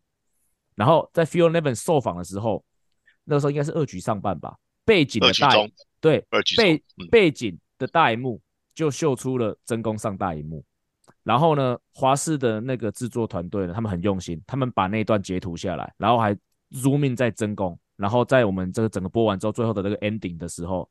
[0.74, 2.64] 然后在 Phil Nevin 受访的时候，
[3.22, 5.52] 那个时候应该是二局上半吧，背景的大
[6.00, 8.40] 对背背景的大荧幕
[8.74, 10.64] 就秀出了真宫上大荧幕。
[11.22, 16.36] 然后呢，华视的那个制作团队呢，他们很用心，他们把那段截图下来，然后还
[16.72, 20.90] zoom in 在真宫，然后在我们这个整个播完之后，最后的那个 ending 的时候，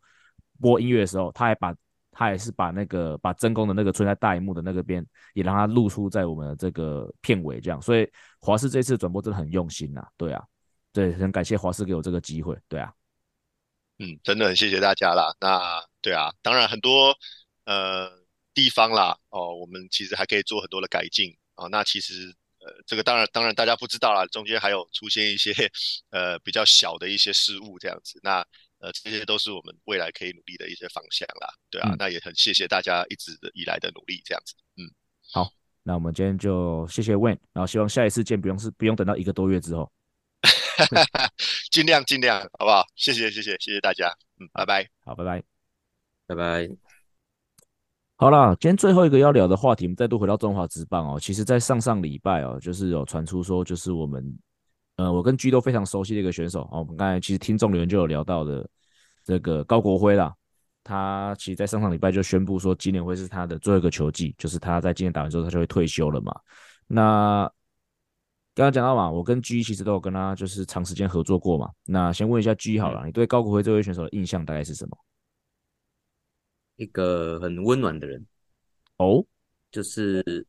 [0.59, 1.75] 播音乐的时候，他还把，
[2.11, 8.09] 他也是把那个把真宫的那个存在大荧幕的那个边，也让它露出在我们的这个片尾，这样，所以
[8.39, 10.43] 华视这次转播真的很用心呐，对啊，
[10.91, 12.93] 对，很感谢华视给我这个机会，对啊，
[13.99, 17.15] 嗯，真的很谢谢大家啦，那对啊，当然很多
[17.65, 18.19] 呃。
[18.51, 21.69] 地方啦，哦，我们其实还可以做很多的改进、哦。
[21.69, 25.51] 那其实，呃，这个当然，当然大家不知道啦，中间还有出现一些
[26.09, 28.19] 呃比较小的一些失误这样子。
[28.21, 28.45] 那
[28.79, 31.89] 呃，这些都是我们未来可以努力的一些方向啦，对啊。
[31.91, 34.55] 嗯、那也很谢谢大家一直以来的努力这样子。
[34.77, 34.87] 嗯，
[35.33, 35.51] 好，
[35.83, 39.91] 那我们今天就谢谢 Wayne，然后希望下一次见不用是不用等到一个多月之后，
[41.71, 42.85] 尽量尽量好不好？
[42.95, 45.43] 谢谢谢谢谢谢大家，嗯，拜拜，好，拜拜，
[46.27, 46.88] 拜拜。
[48.21, 51.17] 好啦，今天最后一个要聊的话题，我们再度回到中华职棒哦。
[51.17, 54.37] 其实，在上上礼拜哦，就是有传出说，就是我们，
[54.97, 56.79] 呃，我跟 G 都非常熟悉的一个选手哦。
[56.79, 58.69] 我们刚才其实听众留言就有聊到的
[59.23, 60.33] 这个高国辉啦，
[60.83, 66.35] 他其实，在上上礼拜就宣布说，今年会是他的最后一个球季，就是他在今年打完之后，他就会退休了嘛。
[66.87, 67.49] 那
[68.53, 71.69] 刚刚讲到嘛，我跟 G 其实都有跟他就是长时间合作过嘛。
[71.85, 74.97] 那先问一下 G 好了，你对高国辉这位选手的印象大概是什么？
[76.79, 78.25] 一个很温暖的人
[78.95, 79.25] 哦，
[79.69, 80.45] 就是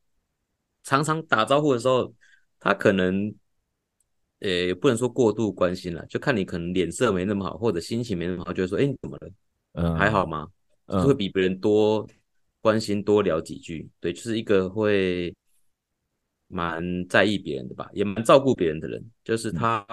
[0.85, 2.15] 常常打招呼的时候，
[2.61, 3.35] 他可能，
[4.39, 9.31] 呃，也不能说过度关心了，就看你可能脸色没那么好，或者心情没那么好，就会说，哎，你怎么了？
[9.73, 10.49] 嗯，还好吗？
[10.87, 12.09] 就会比别人多
[12.61, 13.89] 关心，多聊几句。
[13.99, 15.35] 对，就是一个会
[16.47, 19.05] 蛮在意别人的吧，也蛮照顾别人的人。
[19.25, 19.85] 就是他，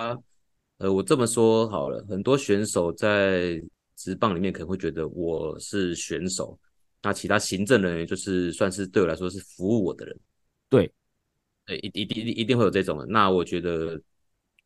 [0.77, 3.59] 呃，我这么说好了，很多选手在。
[3.97, 6.57] 职棒里面可能会觉得我是选手，
[7.01, 10.17] 那其他行政人员就是算是对我来说是服务我的人。
[10.69, 10.89] 对，
[11.65, 13.05] 对，一一定一定会有这种的。
[13.07, 13.99] 那我觉得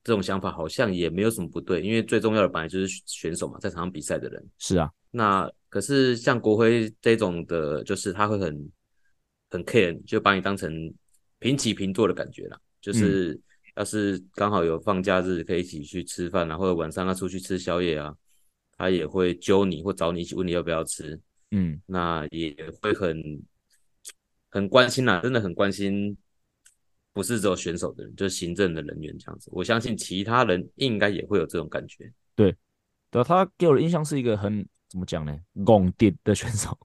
[0.03, 4.45] 这种想法好像也没有什么不对，因为最重要的本来就是选手嘛，在场上比赛的人。
[4.59, 8.71] 是啊，那可是像国辉这种的，就是他会很
[9.49, 10.93] 很 care，就把你当成
[11.39, 12.59] 平起平坐的感觉啦。
[12.81, 13.39] 就是
[13.75, 18.13] 要是刚好有放假日，可以一起去吃饭啊，或者晚上要出去吃宵夜啊。
[18.81, 21.19] 他也会揪你或找你一起问你要不要吃，
[21.51, 23.39] 嗯，那也会很
[24.49, 26.17] 很关心呐，真的很关心，
[27.13, 29.51] 不是只有选手的人，就是行政的人员这样子。
[29.53, 32.11] 我相信其他人应该也会有这种感觉。
[32.35, 32.55] 对，
[33.11, 35.37] 对，他给我的印象是一个很怎么讲呢？
[35.57, 36.75] 戆直的选手，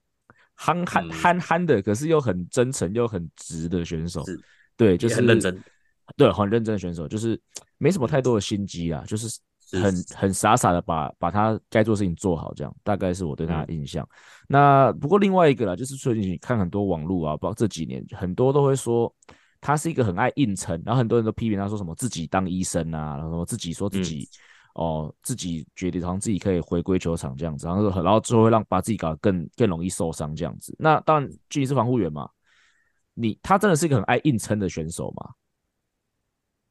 [0.53, 4.23] 憨憨憨憨的，可是又很真诚又很直的选手。
[4.27, 4.39] 是，
[4.77, 5.65] 对，就是很认真，
[6.15, 7.41] 对，很认真的选手，就是
[7.79, 9.41] 没什么太多的心机啊，就是。
[9.73, 14.05] 很很傻傻的把把他该做事情做好，这样大概是我对他的印象。
[14.05, 14.17] 嗯、
[14.49, 19.13] 那不过另外一个啦，就是最近你看很多网络啊，包括这几年很多都会说
[19.61, 24.29] 他是一个很爱硬撑，然后很多人都批评他说什么自己当医生啊，然后自己说自己、
[24.75, 30.77] 嗯、哦自己觉得好像自己可以回归球场这样子，然后然后最后会让把自己搞得更更容易受伤这样子。
[30.79, 32.29] 那当然，具体是防护员嘛，
[33.15, 35.31] 你他真的是一个很爱硬撑的选手吗？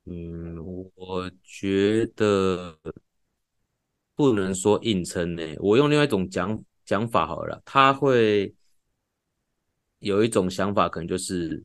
[0.07, 0.55] 嗯，
[0.95, 2.77] 我觉得
[4.15, 5.41] 不能说硬撑呢。
[5.57, 8.53] 我用另外一种讲讲法好了，他会
[9.97, 11.63] 有一种想法，可能就是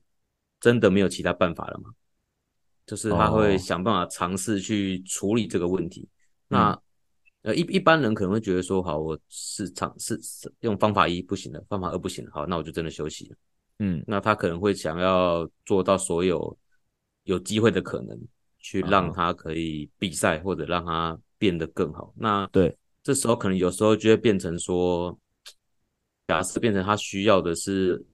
[0.58, 1.90] 真的没有其他办法了嘛，
[2.86, 6.08] 就是他会想办法尝试去处理这个问题。
[6.48, 6.82] 哦、那
[7.42, 10.18] 呃一一般人可能会觉得说，好，我是尝试
[10.60, 13.36] 用方法一不行了，方法二不行了，好，那我就真的休息了。
[13.80, 16.56] 嗯，那他可能会想要做到所有。
[17.30, 18.20] 有机会的可能，
[18.58, 22.12] 去让他可以比赛，或者让他变得更好。
[22.16, 25.16] 那对，这时候可能有时候就会变成说，
[26.26, 28.04] 假设变成他需要的是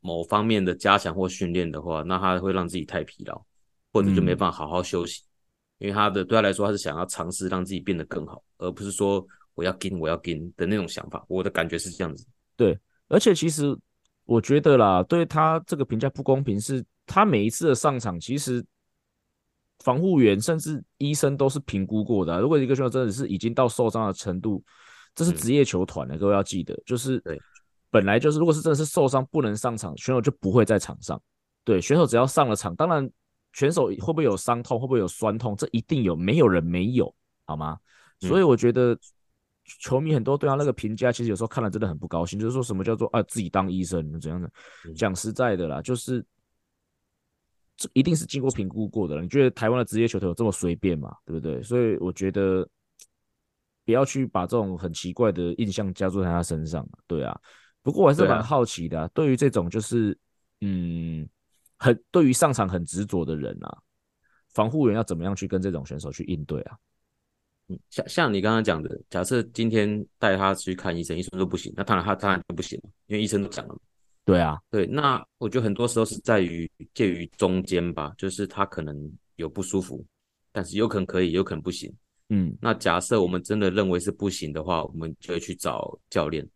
[0.00, 3.44] 某方面的加强或训练的话，那他会让自己太疲劳，
[3.92, 5.22] 或者就没办法好好休息。
[5.80, 11.24] 嗯、因为他的对他来说，他是想要尝试让自己变得更好，而不是说我要跟我要跟的那种想法。
[11.28, 12.24] 我的感觉是这样子。
[12.56, 13.76] 对，而且其实
[14.24, 16.84] 我觉得啦，对他这个评价不公平是。
[17.06, 18.64] 他每一次的上场，其实
[19.80, 22.38] 防护员甚至医生都是评估过的啊。
[22.38, 24.62] 如果一个选手真的是已经到受伤的程度，
[25.14, 27.22] 这是职业球团的，各位要记得，就是
[27.90, 31.20] 本来就是，如果是真的是受伤不能上场，选手就不会在场上。
[31.62, 33.08] 对，选手只要上了场，当然
[33.52, 37.14] 选手会不会有伤痛，会不会有酸痛，这一定有，没有人没有，
[37.46, 37.78] 好吗？
[38.20, 38.98] 所以我觉得
[39.80, 44.50] 球迷很多对他那个评价，其实有时候看了真的很不高兴，就是说什么叫做啊自己当医生怎样的？
[44.96, 46.24] 讲实在的啦，就是这
[47.92, 49.22] 一定是经过评估过的了。
[49.22, 51.14] 你觉得台湾的职业球队有这么随便吗？
[51.24, 51.62] 对不对？
[51.62, 52.68] 所以我觉得
[53.84, 56.88] 不要去把这种很奇怪的印象加注在他身上。
[57.06, 57.38] 对啊，
[57.82, 60.16] 不过我还是蛮好奇的、啊，对于这种就是
[60.60, 61.28] 嗯，
[61.76, 63.78] 很对于上场很执着的人啊，
[64.54, 66.76] 防护员要怎么样去跟这种选手去应对啊？
[67.68, 73.80] 嗯，像像你刚刚讲的，假设今天带他去看医生，医生说不行，那当然他当然就不行，因为医生都讲了嘛。
[74.24, 80.04] 对啊，对，那我觉得很多时候是在于介于中间吧，就是他可能有不舒服，
[80.50, 81.92] 但是有可能可以，有可能不行。
[82.30, 86.48] 嗯，那假设我们真的认为是不行的话，我们就会去找教练。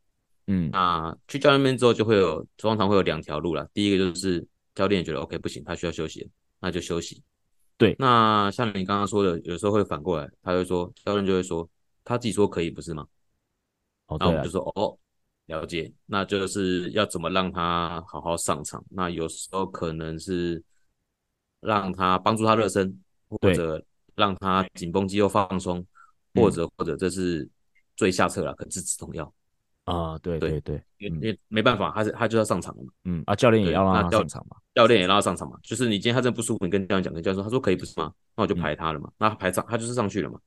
[0.46, 3.68] 嗯，那去教练那边之后，就会有通常会有两条路了。
[3.74, 4.42] 第一个就是
[4.74, 6.26] 教练觉得 OK 不行，他需要休息，
[6.58, 7.22] 那就休息。
[7.76, 11.68] 对，那像你刚刚说的，有时候会反过来，他会说，教练就会说，
[12.02, 13.06] 他自己说可以，不是吗？
[14.06, 14.98] 哦，那我们就说，哦，
[15.48, 18.84] 了解，那就是要怎么让他好好上场。
[18.90, 20.62] 那有时候可能是
[21.60, 23.82] 让他帮助他热身，或者
[24.14, 25.84] 让他紧绷肌肉放松，
[26.34, 27.48] 或者或者这是
[27.96, 29.32] 最下策了，可能是止痛药。
[29.84, 32.92] 啊，对对对，因为、嗯、没办法，他是他就要上场了嘛。
[33.04, 34.56] 嗯啊，教练也要让他上场嘛。
[34.74, 35.58] 教练也让他上场嘛。
[35.62, 38.12] 就是你今天他真的不舒服，你跟教练讲，跟教练说，他说可以不是吗？
[38.36, 39.08] 那我就排他了嘛。
[39.08, 40.38] 嗯、那排上，他就是上去了嘛。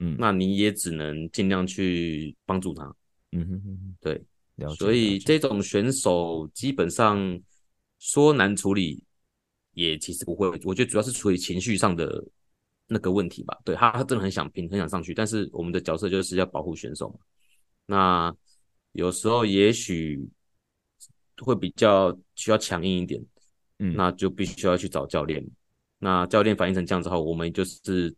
[0.00, 2.92] 嗯，那你也只能尽量去帮助他。
[3.30, 4.20] 嗯哼哼哼，对。
[4.58, 4.76] 了解。
[4.76, 7.40] 所以这种选手基本上
[7.98, 9.02] 说难处理，
[9.72, 10.46] 也其实不会。
[10.64, 12.24] 我觉得主要是处理情绪上的
[12.86, 13.58] 那个问题吧。
[13.64, 17.18] 对他，他真的很想拼，很想上去，但是我们的角色就是要保护选手嘛。
[17.86, 18.36] 那。
[18.92, 20.18] 有时候也许
[21.44, 23.22] 会比较需要强硬一点，
[23.78, 25.46] 嗯，那就必须要去找教练。
[25.98, 28.12] 那教练反应成这样之后，我们就是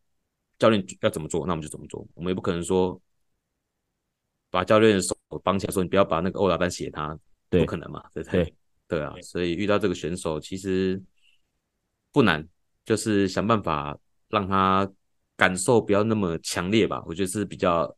[0.59, 2.07] 教练要怎么做，那我们就怎么做。
[2.14, 2.99] 我们也不可能说
[4.49, 7.18] 把教练的手绑起来说，你不要把那个欧拉丹写他，
[7.49, 8.45] 不可能嘛，对不对？
[8.45, 8.55] 对，
[8.89, 11.01] 对啊，所以遇到这个选手其实
[12.12, 12.47] 不难，
[12.85, 13.97] 就是想办法
[14.28, 14.91] 让他
[15.37, 17.03] 感受不要那么强烈吧。
[17.07, 17.95] 我觉得是比较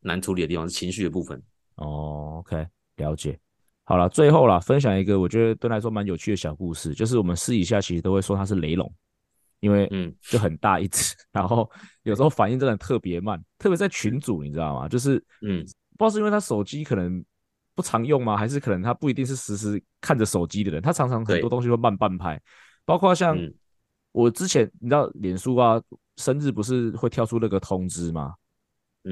[0.00, 1.40] 难处理的地方，是情绪的部分。
[1.76, 2.66] 哦，OK，
[2.96, 3.38] 了解。
[3.84, 8.90] 好了，最后啦，分享一个我觉得对来说蛮有趣的小故事，就是我们私底下其实都会说他是雷龙，
[9.60, 11.68] 因为嗯就很大一只，嗯、 然后
[12.04, 14.88] 有时候反应真的特别慢，特别在群组，你知道吗？
[14.88, 15.66] 就是嗯，
[16.02, 17.24] 不知道是因为他手机可能
[17.74, 22.40] 不常用吗，还是可能他不一定是时时看着手机的人，他常常很多东西会慢半拍，
[22.84, 23.38] 包括像
[24.10, 25.80] 我之前你知道脸书啊，
[26.16, 28.34] 生日不是会跳出那个通知吗？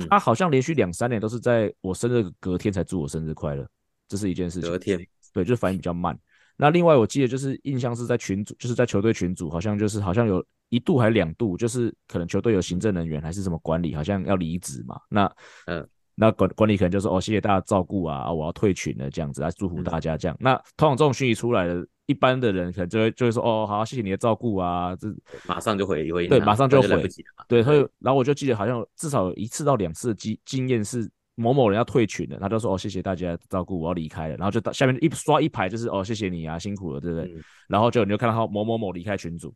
[0.09, 3.64] 他好像连续两三年都是在我生日隔天才祝我生日快乐，
[4.09, 4.68] 这是一件事情。
[4.68, 4.99] 隔天，
[5.32, 6.18] 对，就是反应比较慢。
[6.57, 15.01] 那另外我记得就是印象是在群组，就是在球队群组，好像就是好像有一度还两度，就是可能球队有行政人员还是什么管理，好像要离职嘛。
[15.09, 15.32] 那
[15.66, 15.88] 嗯。
[16.21, 20.37] 那管管理可能就说哦，谢谢大家照顾啊，我要退群了这样子来祝福大家这样。
[20.41, 25.09] 嗯、那通常这种讯息出来的，一般的人可能就会就会说哦，好，谢谢你的照顾啊，这
[25.47, 27.25] 马上就回回应，对，马上就回，来不及。
[27.49, 37.33] 对，所以然后我就记得好像至少有一次到两次的经经验是某某人要退群了，他就说哦，谢谢大家照顾，我要离开了，然后就到下面一刷一排就是哦，谢谢你啊，辛苦了，对不对？
[37.33, 39.55] 嗯、然后就你就看到某某某离开群组，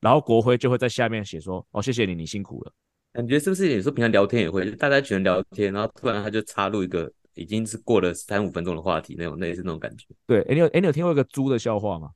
[0.00, 2.72] 然后国辉就会在下面写说哦，谢谢你，你辛苦了。
[3.12, 10.06] 感觉是不是有时候平常聊天也会，大家群聊天，然后突然他就插入一个已经是过了三五分钟的话题那种，类似那种感觉。
[10.26, 12.10] 对，哎，你有哎，你有听过一个猪的笑话吗？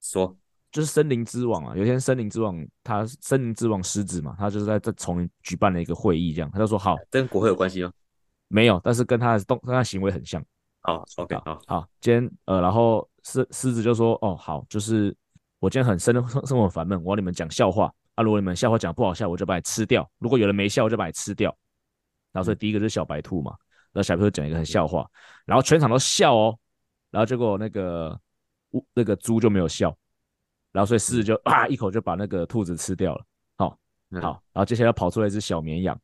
[0.00, 0.36] 说，
[0.72, 7.92] 就是森林之王啊，有一天森林之王他森林之王狮子嘛，他就是在这丛林举办了一个会议，这样他就说好，跟国会有关系吗？
[8.48, 10.44] 没有，但是跟他的动跟他的行为很像。
[10.80, 15.14] 好，OK，好，好，今天呃，然后狮狮子就说哦，好，就是
[15.60, 17.92] 我今天很生生生活很烦闷，我要你们讲笑话。
[18.18, 18.22] 啊！
[18.22, 20.08] 如果你们笑话讲不好笑，我就把你吃掉。
[20.18, 21.56] 如果有人没笑，我就把你吃掉。
[22.32, 23.52] 然后所以第一个是小白兔嘛，
[23.92, 25.08] 然后小白兔讲一个很笑话，
[25.44, 26.58] 然后全场都笑哦。
[27.10, 28.18] 然后结果那个
[28.72, 29.96] 乌那个猪就没有笑，
[30.72, 33.24] 然后所以狮子就啊一口就把那个兔子吃掉了。
[33.56, 33.78] 好，
[34.20, 35.98] 好，然后接下来跑出来一只小绵羊，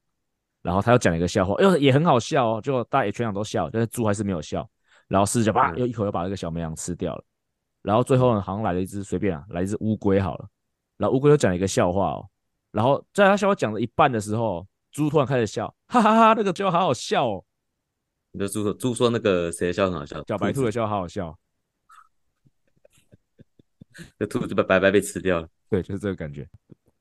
[0.62, 2.60] 然后他又讲了一个笑话，又也很好笑哦。
[2.62, 4.68] 结果大家也全场都笑，但是猪还是没有笑。
[5.08, 7.24] 然后狮子就啪又一口又把那个小绵羊吃掉了。
[7.82, 10.48] 然后最后呢，好像来了一只随便啊，来一只乌龟好了。
[10.96, 12.28] 然后乌龟又讲了一个笑话哦，
[12.70, 17.44] 然后在他笑话讲了一半的时候，猪突然开始笑，哈哈哈哈，那个笑话好好笑哦。
[18.32, 20.24] 你的猪说，猪说那个谁的笑话很好笑？
[20.26, 21.38] 小白兔的笑好好笑。
[24.18, 25.48] 那兔子就被白白被吃掉了。
[25.70, 26.48] 对，就是这个感觉。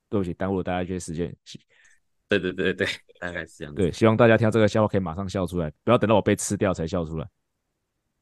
[0.10, 1.36] 对不起，耽误了大家一些时间。
[2.30, 2.88] 对对对对，
[3.20, 3.74] 大概是这样。
[3.74, 7.28] 对，希望大家听到这个笑话可以马上笑出来，不要等到我被吃掉才笑出来。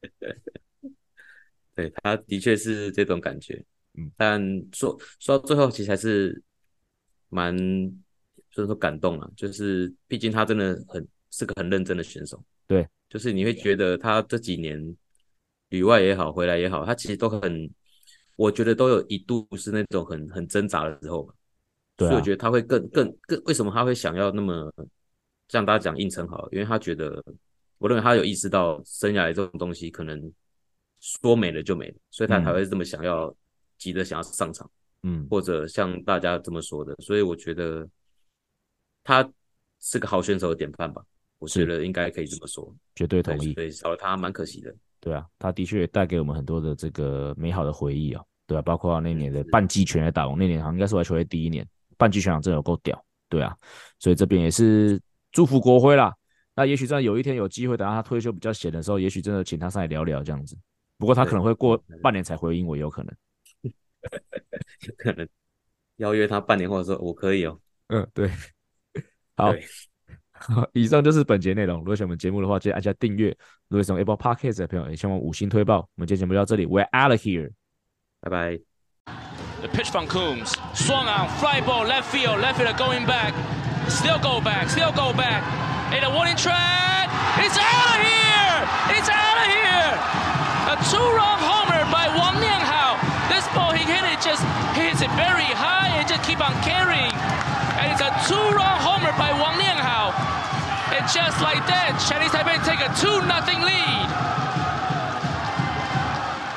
[1.74, 3.62] 对，他的确是这种感觉。
[3.98, 4.40] 嗯，但
[4.72, 6.42] 说说到最后，其实还是
[7.28, 7.56] 蛮
[8.50, 12.42] 就是说感动了，就是毕竟他真的很是个很认真的选手。
[12.66, 14.96] 对，就是你会觉得他这几年
[15.68, 17.70] 旅外也好，回来也好，他其实都很，
[18.36, 21.32] 我觉得都有一度是那种很很挣扎的时候。
[21.94, 24.72] 对、啊，所以我觉得他会更更更，为什么他会想要那么
[25.48, 26.48] 像大家讲应承好？
[26.50, 27.22] 因为他觉得，
[27.76, 30.32] 我认为他有意识到生涯这种东西可能
[31.00, 33.34] 说没了就没了，所以他才会这么想要
[33.82, 34.70] 急着想要上场，
[35.02, 36.94] 嗯，或者像大家这么说的。
[37.00, 37.88] 所以我觉得
[39.02, 39.28] 他
[39.80, 41.02] 是个好选手的典范吧。
[41.38, 43.52] 我觉得应该可以这么说，绝对同意。
[43.54, 44.72] 对，少了他蛮可惜的。
[45.00, 51.66] 对啊，他的确也带给我们很多的这个美好的回忆啊，对啊，包括那年的半季全垒打王，那年好像应该是我球队第一年。
[51.98, 53.56] 半季全场真的有够屌，对啊，
[53.98, 55.00] 所以这边也是
[55.32, 56.14] 祝福国辉啦。
[56.54, 60.56] 那也许真的有一天有机会，等到他退休比较闲的时候，也许真的请他上来聊聊这样子。
[60.98, 63.12] 不过他可能会过半年才回应我，有可能，
[64.86, 65.28] 有可能
[65.96, 67.58] 邀约他半年后说我可以哦。
[67.88, 68.30] 嗯，对。
[69.36, 69.54] 好，
[70.72, 71.78] 以上就是本节内容。
[71.78, 73.28] 如果喜欢我们节目的话，记得按下订阅。
[73.68, 75.78] 如果喜欢 Apple Podcast 的朋友，也希望五星推爆。
[75.78, 77.50] 我们今天节目就到这里，We're out of here，
[78.20, 78.58] 拜拜。
[79.60, 80.54] The pitch from Coombs.
[80.74, 83.32] Swung on, fly ball, left field, left fielder going back.
[83.88, 85.42] Still go back, still go back.
[85.94, 87.08] In a warning track.
[87.38, 88.66] It's out of here!
[88.98, 89.94] It's out of here!
[90.72, 91.61] A two-run homer
[99.12, 100.12] two-run by Wang Nianghao.
[100.92, 104.61] And just like that, Chinese Taipei take a 2-0 lead.